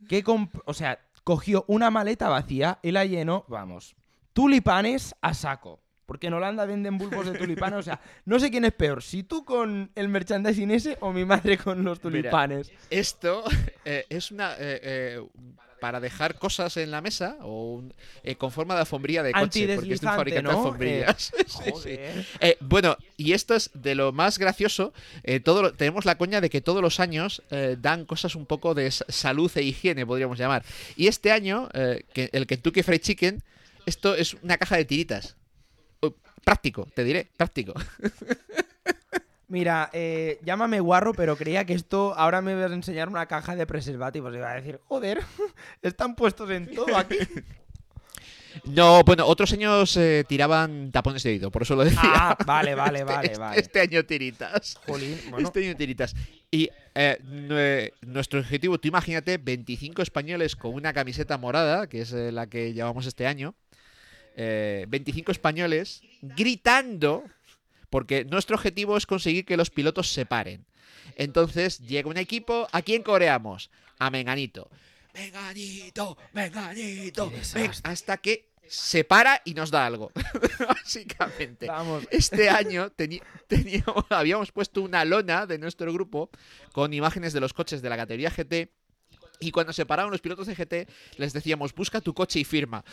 [0.08, 0.24] que
[0.66, 3.96] o sea, cogió una maleta vacía y la llenó, vamos,
[4.34, 5.83] tulipanes a saco.
[6.06, 9.24] Porque en Holanda venden bulbos de tulipanes, o sea, no sé quién es peor, si
[9.24, 12.72] tú con el merchandising ese o mi madre con los tulipanes.
[12.90, 13.44] Esto
[13.86, 14.54] eh, es una.
[14.54, 15.22] eh, eh,
[15.80, 17.94] para dejar cosas en la mesa o un-
[18.38, 19.80] con forma de alfombría de coche, porque es de un
[20.14, 20.60] Antideslizante, fabricante de ¿no?
[20.62, 21.32] alfombrillas.
[21.46, 21.72] Sí, sí.
[21.72, 22.58] Joder.
[22.62, 24.94] Bueno, y esto es de lo más gracioso.
[25.44, 27.44] todo lo- tenemos la coña de que todos los años
[27.80, 30.64] dan cosas un poco de sa- salud e higiene, podríamos llamar.
[30.96, 33.44] Y este año, eh, que el Kentucky Fried Chicken,
[33.86, 35.36] esto es una caja de tiritas.
[36.44, 37.74] Práctico, te diré, práctico.
[39.48, 43.56] Mira, eh, llámame guarro, pero creía que esto ahora me vas a enseñar una caja
[43.56, 44.34] de preservativos.
[44.34, 45.20] Y iba a decir, joder,
[45.84, 47.18] están puestos en todo aquí.
[48.66, 52.02] No, bueno, otros años eh, tiraban tapones de oído, por eso lo decía.
[52.04, 53.60] Ah, vale, vale, Este- vale, este- vale.
[53.60, 54.78] Este año tiritas.
[54.86, 56.16] Jolín, bueno, Este año tiritas.
[56.52, 62.14] Y eh, nue- nuestro objetivo, tú imagínate, 25 españoles con una camiseta morada, que es
[62.14, 63.56] eh, la que llevamos este año.
[64.36, 67.24] Eh, 25 españoles gritando,
[67.90, 70.66] porque nuestro objetivo es conseguir que los pilotos se paren.
[71.16, 73.70] Entonces llega un equipo, ¿a quién coreamos?
[74.00, 74.70] A Menganito.
[75.14, 77.92] Menganito, Menganito, Qué ven", desastre.
[77.92, 80.12] hasta que se para y nos da algo.
[80.68, 81.68] Básicamente.
[81.68, 82.08] vamos.
[82.10, 86.30] Este año teníamos, habíamos puesto una lona de nuestro grupo
[86.72, 88.72] con imágenes de los coches de la categoría GT
[89.48, 90.88] Y cuando se paraban los pilotos de GT,
[91.18, 92.84] les decíamos, busca tu coche y firma.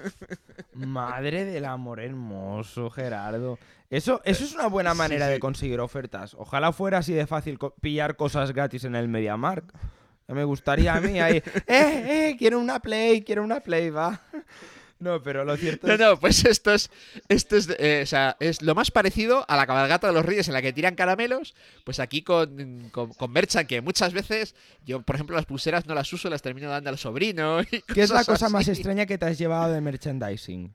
[0.74, 3.58] Madre del amor hermoso, Gerardo.
[3.90, 6.34] Eso, eso es una buena Sí, manera de conseguir ofertas.
[6.34, 9.64] Ojalá fuera así de fácil co- pillar cosas gratis en el MediaMark.
[10.28, 11.36] Me gustaría a mí ahí.
[11.66, 12.36] ¡Eh, eh!
[12.38, 14.20] Quiero una Play, quiero una Play, va.
[15.04, 16.00] No, pero lo cierto No, es.
[16.00, 16.90] no, pues esto es,
[17.28, 20.48] esto es, eh, o sea, es lo más parecido a la cabalgata de los reyes
[20.48, 25.02] en la que tiran caramelos, pues aquí con, con, con Merchant, que muchas veces yo,
[25.02, 27.60] por ejemplo, las pulseras no las uso, las termino dando al sobrino.
[27.60, 30.74] y ¿Qué es la cosa más extraña que te has llevado de merchandising?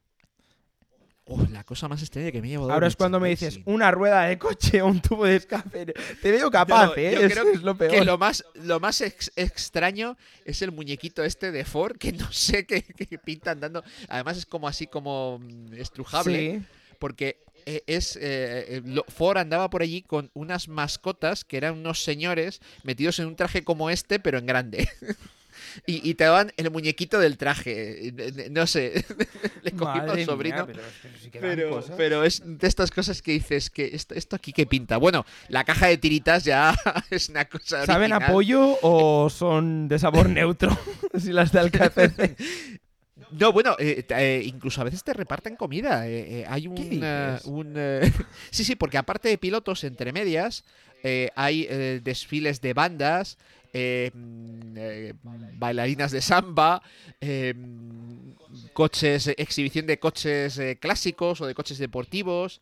[1.32, 2.72] Oh, la cosa más extraña que me he llevado.
[2.72, 3.74] Ahora es cuando me dices merchandising.
[3.76, 5.94] una rueda de coche o un tubo de escape.
[6.22, 7.12] Te veo capaz, No, ¿eh?
[7.14, 7.92] yo Eso creo es lo peor.
[7.92, 12.32] Que lo más, lo más ex- extraño es el muñequito este de Ford, que no
[12.32, 13.84] sé qué, qué pintan dando.
[14.08, 16.60] Además es como así como mm, estrujable.
[16.60, 16.66] Sí.
[16.98, 22.04] porque eh, es eh, eh, Ford andaba por allí con unas mascotas que eran unos
[22.04, 24.90] señores metidos en un traje como este, pero en grande.
[25.86, 28.08] y, y te daban el muñequito del traje.
[28.08, 29.06] eh, eh, No sé,
[29.64, 30.68] le cogí al sobrino.
[31.98, 34.98] pero, es de estas cosas que dices que esto, esto aquí que pinta.
[34.98, 36.76] Bueno, la caja de tiritas ya
[37.10, 37.86] es una cosa.
[37.86, 38.34] ¿Saben a original.
[38.34, 40.78] pollo o son de sabor neutro?
[41.18, 42.36] si las de KFC.
[43.32, 46.08] No, bueno, eh, eh, incluso a veces te reparten comida.
[46.08, 46.76] eh, hay un.
[46.76, 48.12] ¿Qué
[48.50, 50.64] sí, sí, porque aparte de pilotos, entre medias,
[51.36, 51.66] hay
[52.02, 53.38] desfiles de bandas,
[53.74, 55.14] eh, mm, eh,
[55.58, 56.82] bailarinas de samba,
[57.22, 58.32] eh, mm,
[58.74, 62.62] coches, exhibición de coches eh, clásicos o de coches deportivos.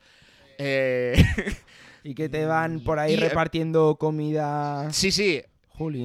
[0.58, 1.14] eh,
[2.03, 4.91] Y que te van por ahí Y, repartiendo comida.
[4.93, 5.41] sí, sí,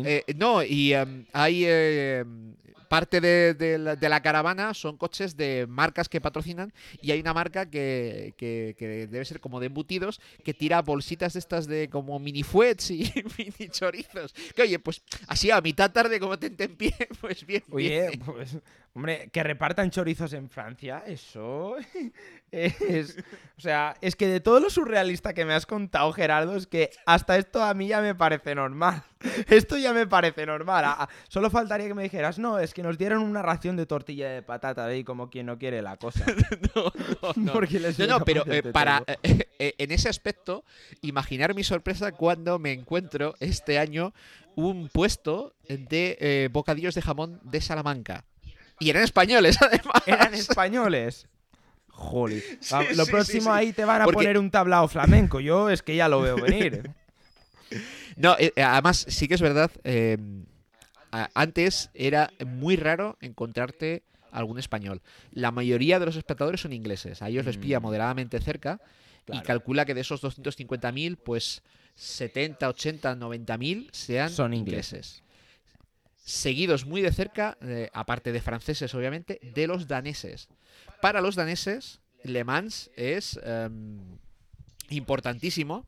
[0.07, 2.25] Eh, no, y em, hay eh,
[2.89, 7.21] parte de, de la, de la caravana son coches de marcas que patrocinan y hay
[7.21, 11.67] una marca que, que- que debe ser como de embutidos que tira bolsitas de estas
[11.67, 14.35] de como mini fuets y mini chorizos.
[14.55, 17.63] Que oye, pues así a mitad tarde como te en pie, pues bien.
[17.71, 18.21] Oye, bien.
[18.21, 18.59] pues,
[18.95, 21.77] hombre, que repartan chorizos en Francia, eso
[22.51, 23.17] es...
[23.57, 26.91] O sea, es que de todo lo surrealista que me has contado, Gerardo, es que
[27.07, 29.03] hasta esto a mí ya me parece normal.
[29.49, 30.85] Esto ya me parece normal.
[30.85, 33.87] A- a- solo faltaría que me dijeras, no, es que nos dieron una ración de
[33.87, 36.25] tortilla de patata ahí como quien no quiere la cosa.
[36.75, 36.93] no,
[37.37, 40.65] no, les No, pero de eh, para eh, eh, en ese aspecto,
[41.03, 44.13] imaginar mi sorpresa cuando me encuentro este año
[44.57, 48.25] un puesto de bocadillos de jamón de Salamanca.
[48.83, 50.03] Y eran españoles, además.
[50.07, 51.27] Eran españoles.
[51.89, 52.43] Joli.
[52.61, 55.41] Sí, lo sí, próximo sí, ahí te van a Porque- poner un tablao flamenco.
[55.41, 56.91] Yo es que ya lo veo venir.
[58.17, 59.71] No, eh, además, sí que es verdad.
[59.85, 60.19] eh,
[61.35, 65.01] antes era muy raro encontrarte algún español.
[65.31, 67.23] La mayoría de los espectadores son ingleses.
[67.23, 67.83] A ellos les pilla Mm.
[67.83, 68.81] moderadamente cerca.
[69.33, 71.63] Y calcula que de esos 250.000, pues
[71.95, 75.23] 70, 80, 90.000 sean Son ingleses.
[76.25, 80.49] Seguidos muy de cerca, eh, aparte de franceses, obviamente, de los daneses.
[81.01, 83.99] Para los daneses, Le Mans es em,
[84.89, 85.85] importantísimo.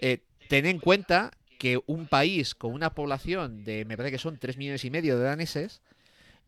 [0.00, 4.38] Eh, ten en cuenta que un país con una población de, me parece que son
[4.38, 5.82] 3 millones y medio de daneses,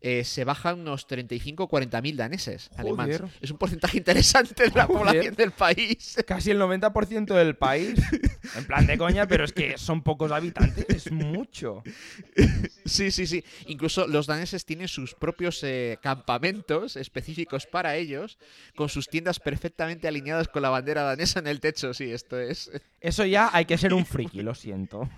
[0.01, 3.19] eh, se bajan unos 35 o 40 mil daneses alemanes.
[3.19, 3.33] Joder.
[3.41, 4.99] Es un porcentaje interesante de la Joder.
[4.99, 6.17] población del país.
[6.25, 7.99] Casi el 90% del país.
[8.55, 10.85] En plan de coña, pero es que son pocos habitantes.
[10.89, 11.83] Es mucho.
[12.85, 13.43] Sí, sí, sí.
[13.67, 18.37] Incluso los daneses tienen sus propios eh, campamentos específicos para ellos,
[18.75, 21.93] con sus tiendas perfectamente alineadas con la bandera danesa en el techo.
[21.93, 22.71] Sí, esto es.
[23.01, 25.09] Eso ya hay que ser un friki, lo siento.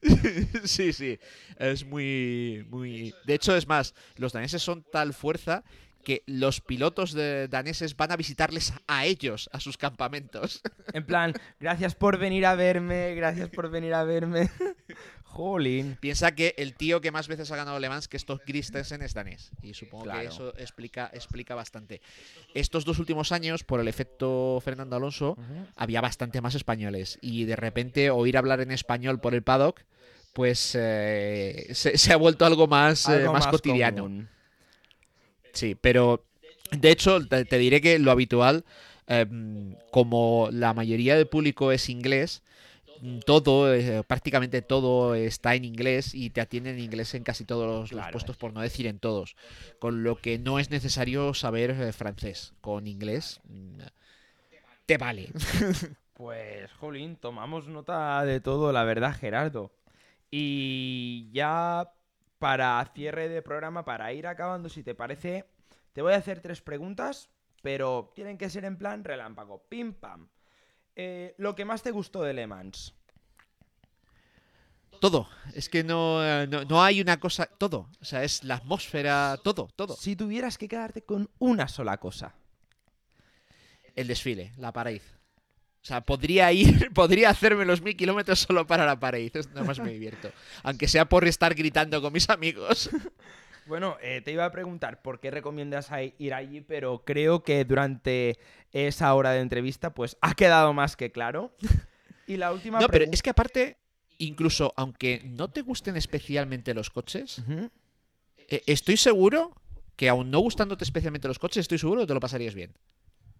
[0.64, 1.18] sí, sí.
[1.58, 3.14] Es muy, muy.
[3.26, 5.62] De hecho, es más, los daneses son tal fuerza
[6.04, 10.60] que los pilotos de daneses van a visitarles a ellos, a sus campamentos.
[10.94, 14.50] En plan, gracias por venir a verme, gracias por venir a verme.
[15.24, 15.96] Jolín.
[16.00, 19.14] Piensa que el tío que más veces ha ganado Le Mans que estos Christensen es
[19.14, 19.50] danés.
[19.62, 20.20] Y supongo Claro.
[20.20, 22.02] que eso explica, explica bastante.
[22.52, 25.38] Estos dos últimos años, por el efecto Fernando Alonso,
[25.76, 27.18] había bastante más españoles.
[27.22, 29.80] Y de repente oír hablar en español por el paddock,
[30.32, 34.04] pues eh, se, se ha vuelto algo más, eh, más cotidiano.
[34.04, 34.28] común.
[35.52, 36.24] Sí, pero
[36.70, 38.64] de hecho te, te diré que lo habitual,
[39.06, 42.42] em, como la mayoría del público es inglés,
[43.00, 47.44] mm, todo, eh, prácticamente todo está en inglés y te atienden en inglés en casi
[47.44, 49.36] todos los, puestos, por no decir en todos.
[49.78, 52.54] Con lo que no es necesario saber eh, francés.
[52.60, 53.80] Con inglés mm,
[54.86, 55.30] te vale.
[56.14, 59.72] Pues, jolín, tomamos nota de todo, la verdad, Gerardo.
[60.34, 61.92] Y ya
[62.38, 65.44] para cierre de programa, para ir acabando, si te parece,
[65.92, 67.28] te voy a hacer tres preguntas,
[67.60, 69.62] pero tienen que ser en plan relámpago.
[69.68, 70.30] Pim pam.
[70.96, 72.94] Eh, lo que más te gustó de Le Mans.
[75.00, 75.28] todo.
[75.54, 77.90] Es que no, eh, no, no hay una cosa, todo.
[78.00, 79.94] O sea, es la atmósfera, todo, todo.
[79.96, 82.34] Si tuvieras que quedarte con una sola cosa.
[83.94, 85.02] El desfile, la pared.
[85.82, 89.30] O sea, podría ir, podría hacerme los mil kilómetros solo para la pared.
[89.34, 90.30] Es nada más me divierto.
[90.62, 92.90] Aunque sea por estar gritando con mis amigos.
[93.64, 98.36] Bueno, eh, te iba a preguntar por qué recomiendas ir allí, pero creo que durante
[98.72, 101.54] esa hora de entrevista, pues ha quedado más que claro.
[102.26, 103.76] Y la última No, pero es que aparte,
[104.18, 107.40] incluso aunque no te gusten especialmente los coches,
[108.36, 109.54] eh, estoy seguro
[109.94, 112.72] que aun no gustándote especialmente los coches, estoy seguro que te lo pasarías bien.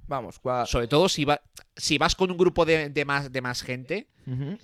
[0.09, 1.41] Vamos, cua- Sobre todo si, va,
[1.77, 4.09] si vas con un grupo de, de más, de más gente.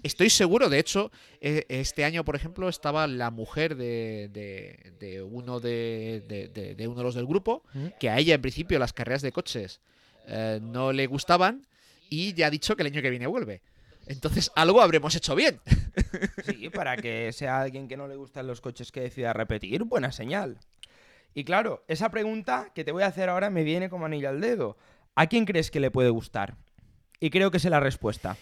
[0.03, 1.11] Estoy seguro, de hecho,
[1.41, 6.75] eh, este año, por ejemplo, estaba la mujer de, de- de uno de, de- de-
[6.75, 7.63] de uno de los del grupo,
[7.99, 9.81] que a ella en principio las carreras de coches
[10.27, 11.67] eh, no le gustaban
[12.11, 13.63] y ya ha dicho que el año que viene vuelve.
[14.07, 15.61] Entonces, algo habremos hecho bien.
[16.45, 20.13] Sí, para que sea alguien que no le gustan los coches que decida repetir, buena
[20.13, 20.59] señal.
[21.35, 24.41] Y claro, esa pregunta que te voy a hacer ahora me viene como anillo al
[24.41, 24.77] dedo.
[25.19, 26.55] ¿A quién crees que le puede gustar?
[27.19, 28.37] Y creo que sé la respuesta.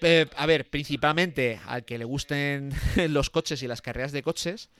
[0.00, 2.72] Eh, a ver, principalmente al que le gusten
[3.08, 4.70] los coches y las carreras de coches,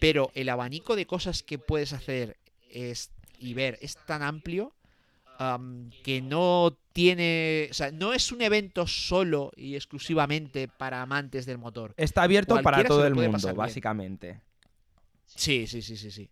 [0.00, 2.36] pero el abanico de cosas que puedes hacer
[2.70, 4.72] es, y ver es tan amplio
[5.36, 7.66] am, que no tiene.
[7.68, 11.94] O sea, no es un evento solo y exclusivamente para amantes del motor.
[11.96, 13.56] Está abierto para Cualquiera todo el mundo, bien.
[13.56, 14.42] básicamente.
[15.26, 16.30] Sí, sí, sí, sí, sí.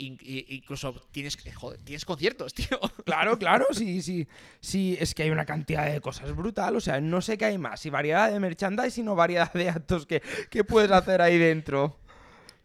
[0.00, 2.80] Incluso tienes, joder, tienes conciertos, tío.
[3.04, 4.26] Claro, claro, sí, sí.
[4.60, 6.76] Sí, es que hay una cantidad de cosas brutal.
[6.76, 7.80] O sea, no sé qué hay más.
[7.80, 11.98] Si variedad de merchandising o variedad de actos que, que puedes hacer ahí dentro.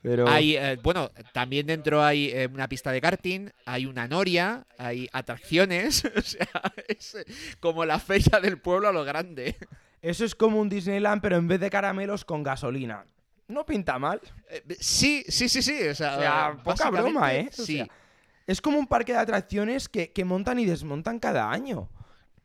[0.05, 0.27] Pero.
[0.29, 5.09] Hay, eh, bueno, también dentro hay eh, una pista de karting, hay una noria, hay
[5.11, 6.47] atracciones, o sea,
[6.88, 7.25] es eh,
[7.59, 9.55] como la feria del pueblo a lo grande.
[10.03, 13.07] Eso es como un Disneyland, pero en vez de caramelos con gasolina.
[13.48, 14.20] No pinta mal.
[14.50, 17.50] Eh, sí, sí, sí, sí, o sea, O sea, eh, poca broma, ¿eh?
[17.58, 17.88] O Sí, sea,
[18.48, 21.89] Es como un parque de atracciones que, que montan y desmontan cada año.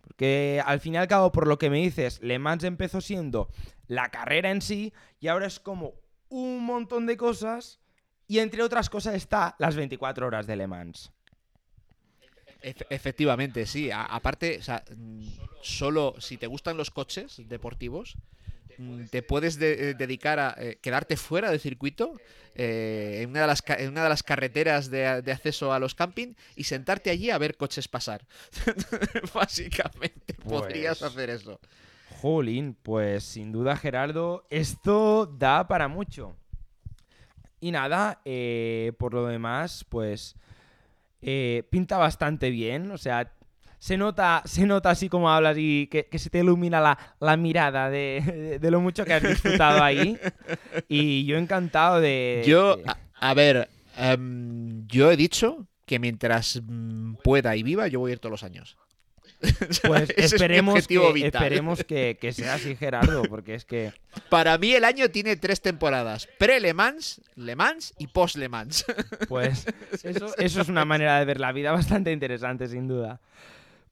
[0.02, 3.48] Porque al fin y al cabo, por lo que me dices, Le Mans empezó siendo
[3.86, 5.94] la carrera en sí y ahora es como
[6.28, 7.80] un montón de cosas
[8.26, 11.12] y entre otras cosas está las 24 horas de Le Mans.
[12.62, 13.90] Efe- efectivamente, sí.
[13.90, 15.26] A- aparte, o sea, mm,
[15.62, 18.16] solo si te gustan los coches deportivos,
[19.10, 22.14] te puedes de- eh, dedicar a eh, quedarte fuera del circuito
[22.54, 25.94] eh, en, una de las, en una de las carreteras de, de acceso a los
[25.94, 28.24] camping y sentarte allí a ver coches pasar.
[29.34, 31.60] Básicamente, podrías Pues- hacer eso.
[32.20, 36.36] Jolín, pues sin duda Gerardo, esto da para mucho.
[37.60, 40.34] Y nada, eh, por lo demás, pues
[41.22, 43.32] eh, pinta bastante bien, o sea,
[43.80, 47.36] se nota, se nota así como hablas y que, que se te ilumina la, la
[47.36, 50.16] mirada de, de- de lo mucho que has disfrutado ahí.
[50.88, 52.44] Y yo encantado de...
[52.46, 52.96] Yo, a,
[53.30, 58.14] a ver, em, yo he dicho que mientras mm, pueda y viva, yo voy a
[58.14, 58.76] ir todos los años.
[59.86, 63.92] Pues es esperemos, objetivo que, esperemos que, que sea así, Gerardo, porque es que...
[64.28, 66.28] Para mí el año tiene tres temporadas.
[66.38, 68.84] Pre-Le Mans, Le Mans y post-Le Mans.
[69.28, 69.66] Pues
[70.02, 73.20] eso, eso es una manera de ver la vida bastante interesante, sin duda.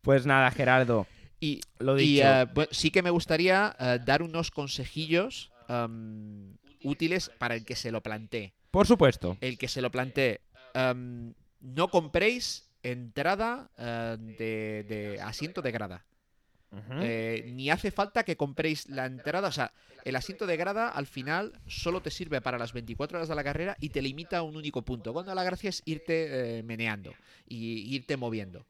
[0.08, 1.06] Pues nada, Gerardo,
[1.38, 2.22] Y, lo dicho.
[2.24, 7.92] eh, sí que me gustaría eh, dar unos consejillos am, útiles para el que se
[7.92, 8.54] lo plantee.
[8.70, 9.36] por supuesto.
[9.42, 10.40] El que se lo plantee.
[10.72, 16.06] am, no compréis entrada eh, de, de asiento de grada.
[17.02, 19.48] Eh, ni hace falta que compréis la entrada.
[19.48, 19.72] O sea,
[20.04, 23.44] el asiento de grada al final solo te sirve para las 24 horas de la
[23.44, 25.12] carrera y te limita a un único punto.
[25.12, 27.12] Cuando la gracia es irte eh, meneando
[27.46, 28.64] y irte moviendo.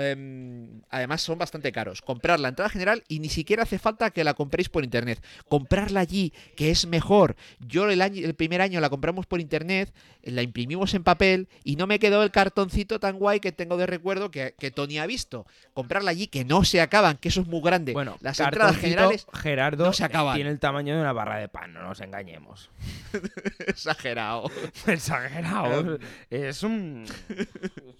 [0.00, 2.02] Em, además son bastante caros.
[2.02, 5.20] Comprar la entrada general y ni siquiera hace falta que la compréis por internet.
[5.48, 7.34] Comprarla allí, que es mejor.
[7.58, 9.92] Yo el, año, el primer año la compramos por internet,
[10.22, 13.86] la imprimimos en papel y no me quedó el cartoncito tan guay que tengo de
[13.86, 15.46] recuerdo que, que Tony ha visto.
[15.74, 17.92] Comprarla allí, que no se acaban, que eso es muy grande.
[17.92, 20.36] Bueno, las entradas generales, Gerardo no se acaban.
[20.36, 22.70] tiene el tamaño de una barra de pan, no nos engañemos.
[23.66, 24.48] exagerado.
[24.86, 25.98] Exagerado.
[26.30, 27.04] es un...
[27.28, 27.48] Es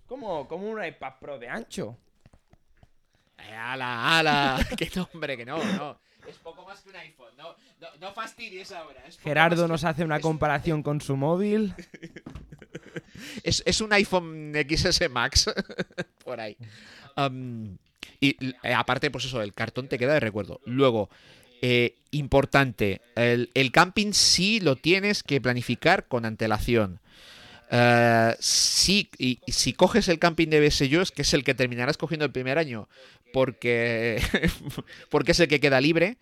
[0.07, 1.88] como, como un iPad Pro de ancho.
[3.39, 4.67] Eh, ala, ala.
[4.77, 5.99] que no, hombre, que no, no.
[6.27, 7.35] Es poco más que un iPhone.
[7.37, 9.03] No, no, no fastidies ahora.
[9.23, 11.75] Gerardo nos hace una comparación con su móvil.
[13.43, 15.51] Es, es un iPhone XS Max.
[16.25, 16.57] por ahí.
[18.21, 20.61] Y eh, aparte, pues eso, el cartón te queda de recuerdo.
[20.65, 21.11] Luego,
[21.63, 27.01] eh, importante, el, el camping sí lo tienes que planificar con antelación.
[27.71, 31.97] Eh, sí, y, y si coges el camping de BSUs, que es el que terminarás
[31.97, 32.89] cogiendo el primer año,
[33.33, 34.23] porque,
[35.11, 36.17] porque es el que queda libre,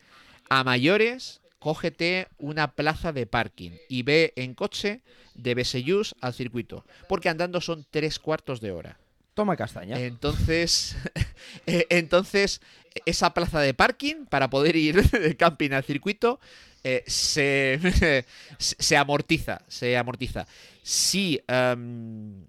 [0.48, 5.00] a mayores, cógete una plaza de parking y ve en coche
[5.34, 8.98] de Besellús al circuito, porque andando son tres cuartos de hora.
[9.34, 10.00] Toma castaña.
[10.00, 10.96] Entonces,
[11.66, 12.60] eh, entonces
[13.04, 16.40] esa plaza de parking para poder ir de camping al circuito
[16.84, 18.24] eh, se,
[18.58, 20.46] se amortiza, se amortiza.
[20.88, 22.46] Si, em,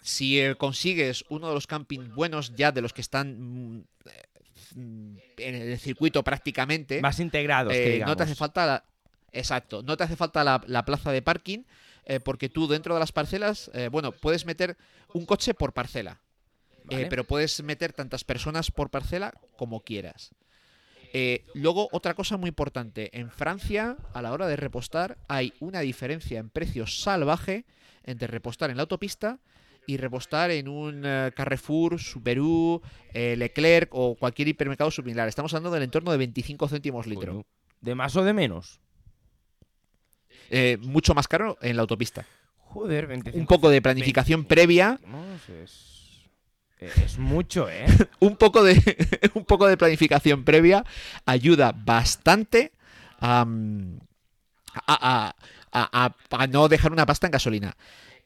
[0.00, 5.78] si consigues uno de los campings buenos ya de los que están mm, en el
[5.78, 8.84] circuito prácticamente, Más integrados, eh, no te hace falta la,
[9.30, 11.64] exacto, no te hace falta la, la plaza de parking
[12.06, 14.78] eh, porque tú dentro de las parcelas, eh, bueno, puedes meter
[15.12, 16.20] un coche por parcela,
[16.84, 17.06] Vale.
[17.08, 20.30] pero puedes meter tantas personas por parcela como quieras.
[21.16, 25.78] Eh, luego, otra cosa muy importante, en Francia, a la hora de repostar, hay una
[25.78, 27.64] diferencia en precios salvaje
[28.02, 29.38] entre repostar en la autopista
[29.86, 35.28] y repostar en un eh, Carrefour, Subaru, eh, Leclerc o cualquier hipermercado similar.
[35.28, 37.46] Estamos hablando del entorno de 25 céntimos litro.
[37.80, 38.80] ¿De más o de menos?
[40.50, 42.26] Eh, mucho más caro en la autopista.
[42.56, 44.98] Joder, 25 Un poco de planificación previa,
[45.62, 46.03] Es,
[46.78, 47.86] es mucho, ¿eh?
[48.20, 50.84] un poco de, un poco de planificación previa
[51.26, 52.72] ayuda bastante
[54.86, 55.32] a-
[55.72, 57.76] a- a- a no dejar una pasta en gasolina.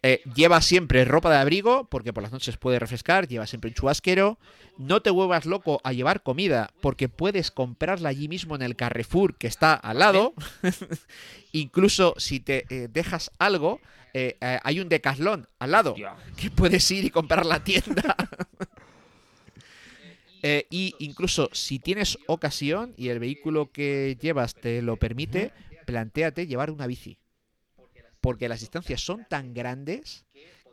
[0.03, 3.75] Eh, lleva siempre ropa de abrigo, porque por las noches puede refrescar, lleva siempre un
[3.75, 4.39] chubasquero.
[4.77, 9.37] No te vuelvas loco a llevar comida, porque puedes comprarla allí mismo en el Carrefour
[9.37, 10.35] que está al lado.
[11.53, 13.81] Incluso si te eh, dejas algo,
[14.15, 15.95] eh, hay un decaslón al lado
[16.37, 18.17] que puedes ir y comprar la tienda.
[20.43, 25.53] Eh, y incluso si tienes ocasión y el vehículo que llevas te lo permite,
[25.87, 27.19] plantéate llevar una bici.
[28.21, 30.25] Porque las distancias son tan grandes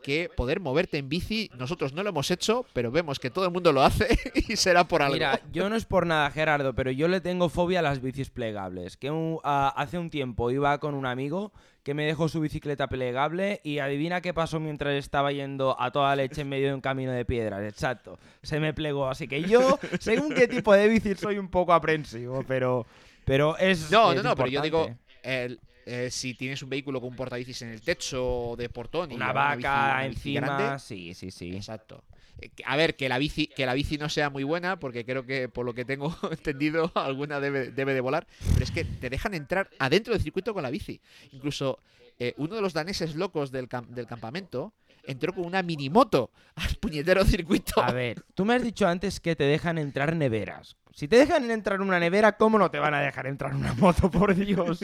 [0.04, 3.52] que poder moverte en bici, nosotros no lo hemos hecho, pero vemos que todo el
[3.52, 4.08] mundo lo hace
[4.48, 5.16] y será por algo.
[5.16, 8.30] Mira, yo no es por nada, Gerardo, pero yo le tengo fobia a las bicis
[8.30, 8.98] plegables.
[8.98, 13.62] Que un- hace un tiempo iba con un amigo que me dejó su bicicleta plegable
[13.64, 17.12] y adivina qué pasó mientras estaba yendo a toda leche en medio de un camino
[17.12, 17.64] de piedras.
[17.64, 19.08] Exacto, se me plegó.
[19.08, 22.86] Así que yo, según qué tipo de bici, soy un poco aprensivo, pero,
[23.24, 23.90] pero es.
[23.90, 25.46] No, es no, no, pero yo digo, importante.
[25.46, 29.16] el- eh, si tienes un vehículo con un portabicis en el techo de portón y
[29.16, 30.58] Una bici- vaca una bici encima.
[30.58, 31.56] grande, Sí, sí, sí.
[31.56, 32.04] Exacto.
[32.42, 35.26] Eh, A ver, que la bici, que la bici no sea muy buena, porque creo
[35.26, 38.28] que por lo que tengo entendido, alguna debe, debe de volar.
[38.54, 41.00] Pero es que te dejan entrar adentro del circuito con la bici.
[41.32, 41.80] Incluso
[42.20, 44.74] eh, uno de los daneses locos del, cam- del campamento
[45.08, 47.82] entró con una minimoto al puñetero circuito.
[47.82, 50.76] A ver, tú me has dicho antes que te dejan entrar neveras.
[50.94, 54.10] Si te dejan entrar una nevera, ¿cómo no te van a dejar entrar una moto,
[54.10, 54.80] por Dios?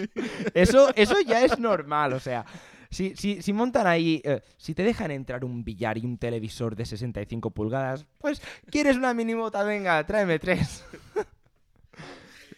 [0.54, 2.46] Eso, eso ya es normal, o sea.
[2.90, 6.76] Si, si, si montan ahí, eh, si te dejan entrar un billar y un televisor
[6.76, 9.64] de 65 pulgadas, pues, ¿quieres una minimota?
[9.64, 10.84] Venga, tráeme tres.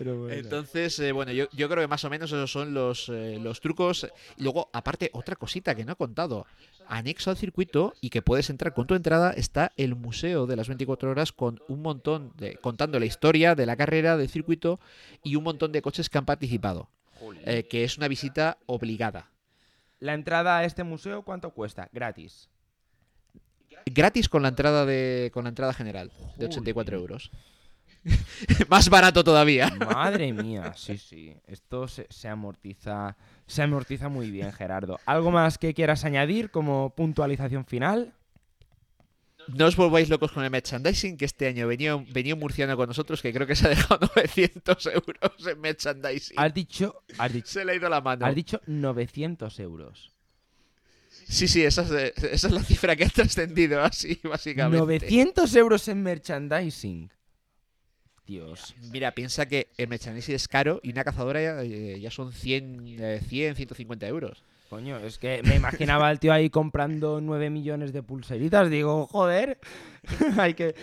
[0.04, 0.36] Pero bueno.
[0.36, 3.62] Entonces, eh, bueno, yo, yo creo que más o menos esos son los, eh, los
[3.62, 4.06] trucos.
[4.36, 6.46] Y luego, aparte, otra cosita que no he contado.
[6.90, 10.68] Anexo al circuito y que puedes entrar con tu entrada está el Museo de las
[10.68, 12.58] 24 Horas con un montón de.
[12.58, 14.82] contando la historia de la carrera, del circuito
[15.24, 16.90] y un montón de coches que han participado.
[17.46, 19.32] eh, que es una visita obligada.
[20.02, 21.88] La entrada a este museo, ¿cuánto cuesta?
[21.94, 22.50] Gratis.
[23.86, 25.32] Gratis con la entrada de.
[25.34, 27.02] con la entrada general, de 84 Jolín.
[27.02, 27.32] euros.
[28.70, 29.70] Más barato todavía.
[29.80, 31.34] Madre mía, sí, sí.
[31.48, 33.16] Esto se, se amortiza.
[33.48, 35.00] Se amortiza muy bien, Gerardo.
[35.06, 38.14] ¿Algo más que quieras añadir como puntualización final?
[39.48, 42.88] No os volváis locos con el merchandising, que este año venía, venía un murciano con
[42.88, 46.40] nosotros que creo que se ha dejado 900 euros en merchandising.
[46.40, 47.04] Has dicho.
[47.18, 48.26] Has dicho, Se le ha ido la mano.
[48.26, 50.12] has dicho 900 euros.
[51.10, 54.78] Sí, sí, esa es, esa es la cifra que ha trascendido así, básicamente.
[54.80, 57.10] 900 euros en merchandising.
[58.26, 58.74] Dios.
[58.92, 62.96] Mira, piensa que el merchandising es caro y una cazadora ya, eh, ya son 100,
[63.00, 64.44] eh, 100, 150 euros.
[64.70, 68.70] Coño, es que me imaginaba al tío ahí comprando 9 millones de pulseritas.
[68.70, 69.60] Digo, joder.
[70.40, 70.74] Hay que.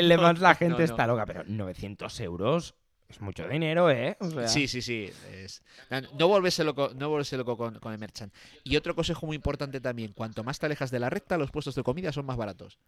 [0.00, 0.84] Le Mans la gente no, no.
[0.84, 2.74] está loca, pero 900 euros
[3.08, 4.16] es mucho dinero, ¿eh?
[4.20, 5.10] O sea, Sí, sí, sí.
[5.32, 8.32] es- No, no volverse loco, no volverse loco con, con el merchant.
[8.64, 11.74] Y otro consejo muy importante también, cuanto más te alejas de la recta, los puestos
[11.74, 12.78] de comida son más baratos.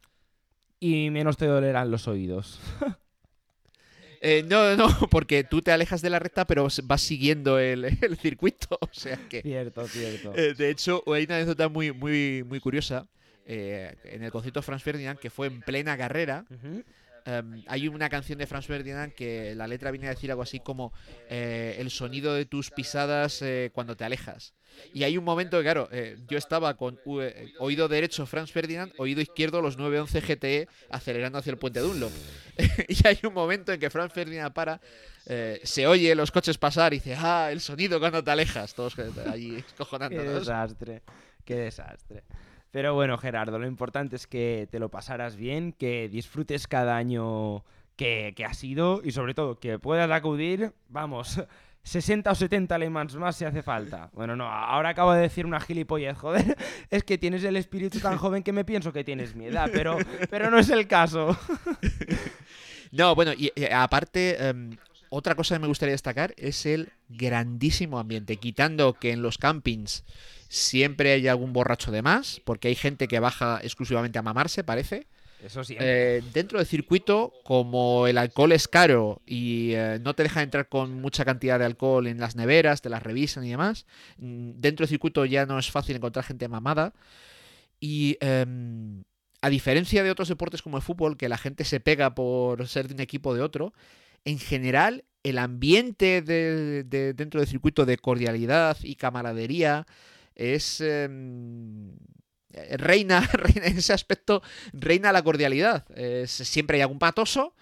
[0.80, 2.58] Y menos te dolerán los oídos.
[4.20, 8.16] Eh, no, no, porque tú te alejas de la recta, pero vas siguiendo el, el
[8.18, 8.78] circuito.
[8.80, 9.42] O sea que.
[9.42, 10.32] Cierto, cierto.
[10.36, 13.06] Eh, de hecho, hay una anécdota muy, muy, muy curiosa.
[13.46, 16.44] eh, en el concierto Franz Ferdinand, que fue en plena carrera,
[17.24, 20.60] em, hay una canción de Franz Ferdinand que la letra viene a decir algo así
[20.60, 20.92] como
[21.30, 24.54] eh, el sonido de tus pisadas eh, cuando te alejas.
[24.92, 26.98] Y hay un momento que, claro, eh, yo estaba con
[27.58, 32.12] oído derecho Franz Ferdinand, oído izquierdo los 911 GTE acelerando hacia el puente Dunlop.
[32.88, 34.80] y hay un momento en que Franz Ferdinand para,
[35.62, 38.74] se oye los coches pasar y dice, ah, el sonido cuando te alejas.
[38.74, 40.16] Todos allí escojonando.
[40.22, 41.02] Qué desastre,
[41.44, 42.24] qué desastre.
[42.70, 47.64] Pero bueno, Gerardo, lo importante es que te lo pasaras bien, que disfrutes cada año
[47.96, 51.40] que, que ha sido y sobre todo que puedas acudir, vamos,
[51.88, 54.10] 60 o 70 alemans más si hace falta.
[54.12, 56.56] Bueno, no, ahora acabo de decir una gilipollez, joder.
[56.90, 59.96] Es que tienes el espíritu tan joven que me pienso que tienes mi edad, pero,
[60.30, 61.36] pero no es el caso.
[62.90, 64.74] No, bueno, y, aparte, em,
[65.10, 68.38] otra cosa que me gustaría destacar es el grandísimo ambiente.
[68.38, 70.04] Quitando que en los campings
[70.48, 75.06] Siempre hay algún borracho de más, porque hay gente que baja exclusivamente a mamarse, parece.
[75.40, 80.68] Eh, dentro del circuito, como el alcohol es caro y eh, no te deja entrar
[80.68, 83.86] con mucha cantidad de alcohol en las neveras, te las revisan y demás,
[84.16, 86.92] mm, dentro del circuito ya no es fácil encontrar gente mamada.
[87.80, 89.04] Y em,
[89.40, 92.88] a diferencia de otros deportes como el fútbol, que la gente se pega por ser
[92.88, 93.72] de un equipo o de otro,
[94.24, 96.84] en general el ambiente de,
[97.14, 99.86] dentro del circuito de cordialidad y camaradería
[100.34, 100.82] es...
[102.52, 104.42] Em, reina, en ese aspecto,
[104.72, 105.86] reina la cordialidad.
[106.26, 107.54] siempre hay algún patoso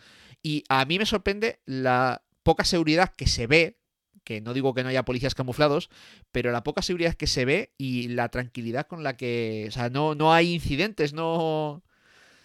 [0.42, 3.78] y a mí me sorprende la poca seguridad que se ve,
[4.22, 5.90] que no digo que no haya policías camuflados,
[6.32, 9.90] pero la poca seguridad que se ve y la tranquilidad con la que, o sea,
[9.90, 11.82] no, no hay incidentes, no...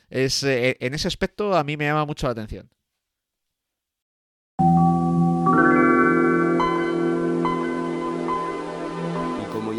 [0.10, 2.70] Es, eh, en ese aspecto a mí me llama mucho la atención.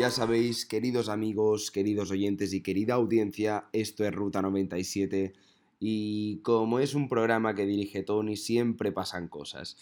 [0.02, 5.32] Ya sabéis, queridos amigos, queridos oyentes y querida audiencia, esto es Ruta 97
[5.78, 9.76] y como es un programa que dirige Tony, siempre pasan cosas.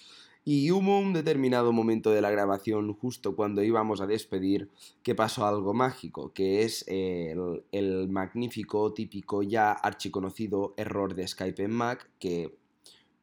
[0.44, 4.68] Y hubo un determinado momento de la grabación, justo cuando íbamos a despedir,
[5.02, 11.62] que pasó algo mágico, que es el, el magnífico, típico, ya archiconocido error de Skype
[11.64, 12.58] en Mac, que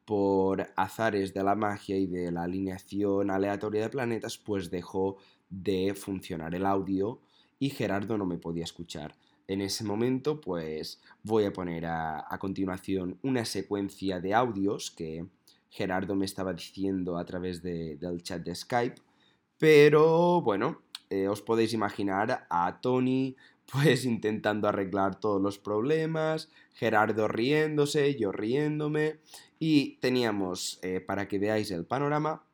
[0.04, 5.18] por azares de la magia y de la alineación aleatoria de planetas, pues dejó
[5.50, 7.20] de funcionar el audio
[7.58, 9.14] y Gerardo no me podía escuchar.
[9.46, 15.26] En ese momento, pues voy a poner a, continuación una secuencia de audios que
[15.70, 19.00] Gerardo me estaba diciendo a través del chat de Skype.
[19.58, 23.36] Pero bueno, eh, os podéis imaginar a Tony
[23.72, 29.18] pues intentando arreglar todos los problemas, Gerardo riéndose, yo riéndome
[29.58, 32.44] y teníamos, eh, para que veáis el panorama,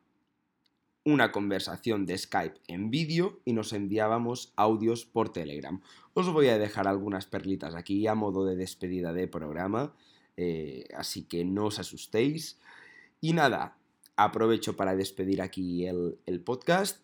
[1.05, 5.79] una conversación de Skype en vídeo y nos enviábamos audios por Telegram.
[6.15, 9.93] Os voy a dejar algunas perlitas aquí a modo de despedida de programa,
[10.35, 12.59] eh, así que no os asustéis.
[13.21, 13.77] Y nada,
[14.15, 16.99] aprovecho para despedir aquí el, podcast.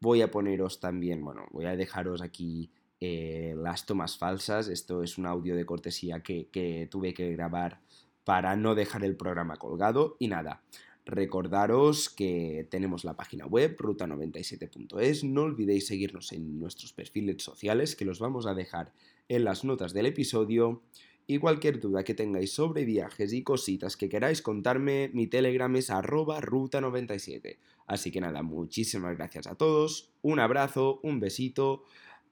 [0.00, 2.70] Voy a poneros también, bueno, voy a dejaros aquí
[3.00, 4.68] eh, las tomas falsas.
[4.68, 7.80] Esto es un audio de cortesía que, que tuve que grabar
[8.24, 10.16] para no dejar el programa colgado.
[10.18, 10.62] Y nada,
[11.10, 18.04] Recordaros que tenemos la página web ruta97.es, no olvidéis seguirnos en nuestros perfiles sociales que
[18.04, 18.92] los vamos a dejar
[19.28, 20.82] en las notas del episodio
[21.26, 25.90] y cualquier duda que tengáis sobre viajes y cositas que queráis contarme, mi telegram es
[25.90, 27.58] arroba ruta97.
[27.88, 31.82] Así que nada, muchísimas gracias a todos, un abrazo, un besito.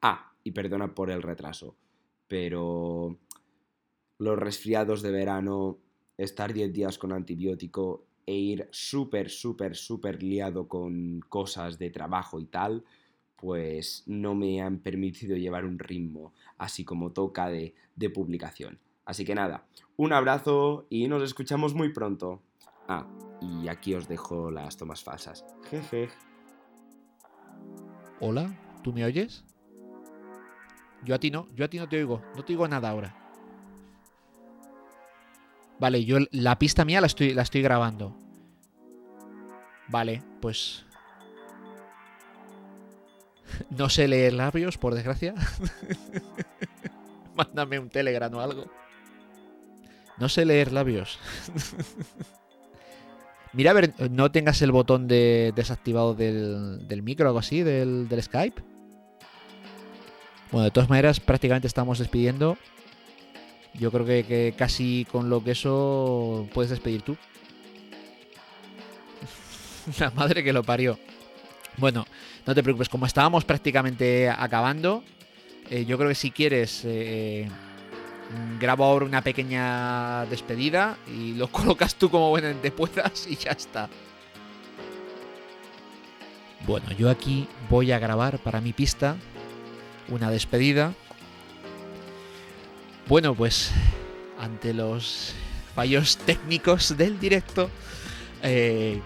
[0.01, 1.75] Ah, y perdona por el retraso,
[2.29, 3.19] pero
[4.19, 5.79] los resfriados de verano,
[6.17, 12.39] estar 10 días con antibiótico e ir súper, súper, súper liado con cosas de trabajo
[12.39, 12.85] y tal,
[13.37, 18.79] pues no me han permitido llevar un ritmo así como toca de, de publicación.
[19.07, 22.43] Así que nada, un abrazo y nos escuchamos muy pronto.
[22.87, 23.07] Ah,
[23.41, 25.47] y aquí os dejo las tomas falsas.
[25.71, 26.11] Jeje.
[28.21, 29.43] Hola, ¿tú me oyes?
[31.03, 33.28] Yo a ti no, yo a ti no te oigo, no te oigo nada ahora.
[35.79, 38.17] Vale, yo la pista mía la estoy, la estoy grabando.
[39.89, 40.85] Vale, pues...
[43.71, 45.35] No sé leer labios, por desgracia.
[47.35, 48.67] Mándame un telegram o algo.
[50.19, 51.19] No sé leer labios.
[53.53, 57.63] Mira, a ver, no tengas el botón de desactivado del, del micro o algo así,
[57.63, 58.63] del, del Skype.
[60.53, 62.59] Bueno, de todas maneras, prácticamente estamos despidiendo.
[63.74, 67.16] Yo creo que, casi con lo que eso puedes despedir tú.
[69.99, 70.99] La madre que lo parió.
[71.77, 72.07] Bueno,
[72.47, 75.05] no te preocupes, como estábamos prácticamente acabando,
[75.70, 77.49] eh, yo creo que si quieres, eh,
[78.59, 83.89] grabo ahora una pequeña despedida y lo colocas tú como buenamente puedas y ya está.
[86.66, 89.16] Bueno, yo aquí voy a grabar para mi pista
[90.09, 90.93] una despedida.
[93.09, 93.71] Bueno, pues
[94.39, 95.33] ante los
[95.75, 97.71] fallos técnicos del directo,
[98.43, 99.01] eh,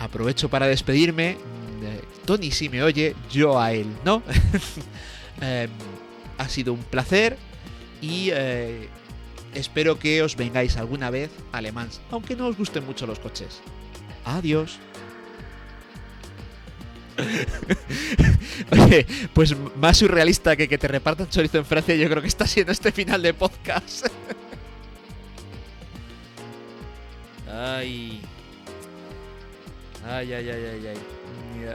[0.00, 1.34] aprovecho para despedirme.
[1.36, 4.22] Mm, Tony si me oye, yo a él no.
[5.40, 5.68] Em,
[6.38, 7.36] ha sido un placer
[8.00, 8.88] y eh,
[9.52, 13.18] espero que os vengáis alguna vez a Le Mans, aunque no os gusten mucho los
[13.18, 13.60] coches.
[14.24, 14.78] Adiós.
[19.34, 22.72] Pues más surrealista que que te repartan chorizo en Francia, yo creo que está siendo
[22.72, 24.06] este final de podcast.
[27.50, 28.20] ay.
[30.06, 30.96] Ay, ay, ay, ay,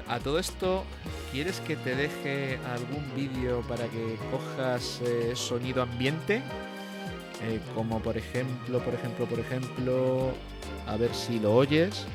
[0.08, 0.84] a todo esto,
[1.32, 6.44] ¿quieres que te deje algún vídeo para que cojas eh, sonido ambiente?
[7.42, 10.34] Eh, como por ejemplo, por ejemplo, por ejemplo,
[10.86, 12.06] a ver si lo oyes.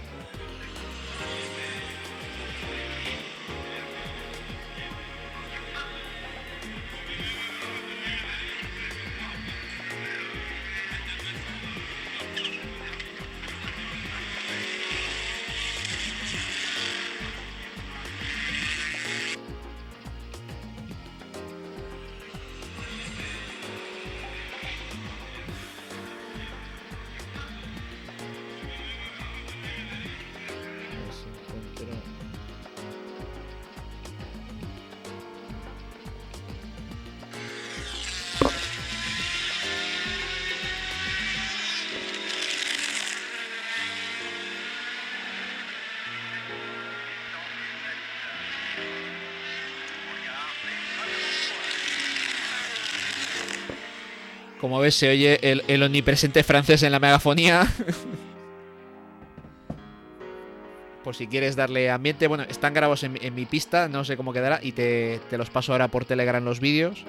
[54.65, 57.71] Como ves, se oye el, omnipresente francés en la megafonía.
[61.05, 62.29] por si quieres darle ambiente.
[62.29, 65.89] Bueno, están grabados en, mi- pista, no sé cómo quedará, y te, los paso ahora
[65.89, 67.05] por Telegram los vídeos.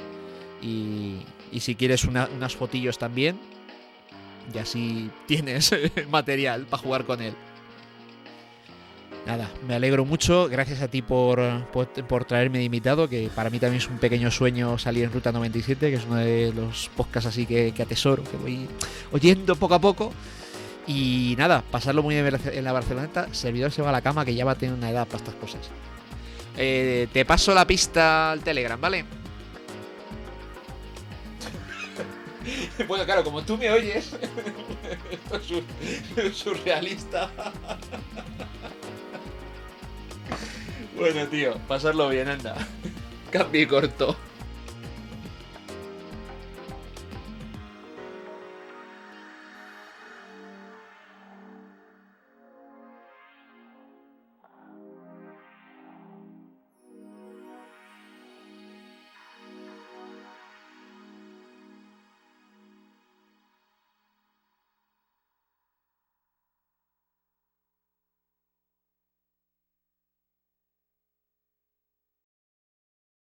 [0.62, 1.22] Y,
[1.62, 3.40] si quieres una- unas fotillos también,
[4.54, 5.72] y así tienes
[6.10, 7.36] material para jugar con él.
[9.26, 10.48] Nada, me alegro mucho.
[10.50, 11.40] Gracias a ti por,
[11.72, 15.32] por, traerme de invitado, que para mí también es un pequeño sueño salir en Ruta
[15.32, 18.68] 97, que es uno de los podcasts así que, que atesoro, que voy
[19.12, 20.14] oyendo poco a poco.
[20.88, 23.34] Y nada, pasarlo muy bien en la Barceloneta.
[23.34, 25.36] Servidor se va a la cama, que ya va a tener una edad para estas
[25.36, 25.72] cosas.
[26.58, 29.06] Eh, te paso la pista al Telegram, ¿vale?
[32.88, 34.14] bueno, claro, como tú me oyes,
[35.12, 37.32] esto es sur- surrealista.
[40.98, 42.56] bueno, tío, pasarlo bien, anda.
[43.52, 44.16] Y corto.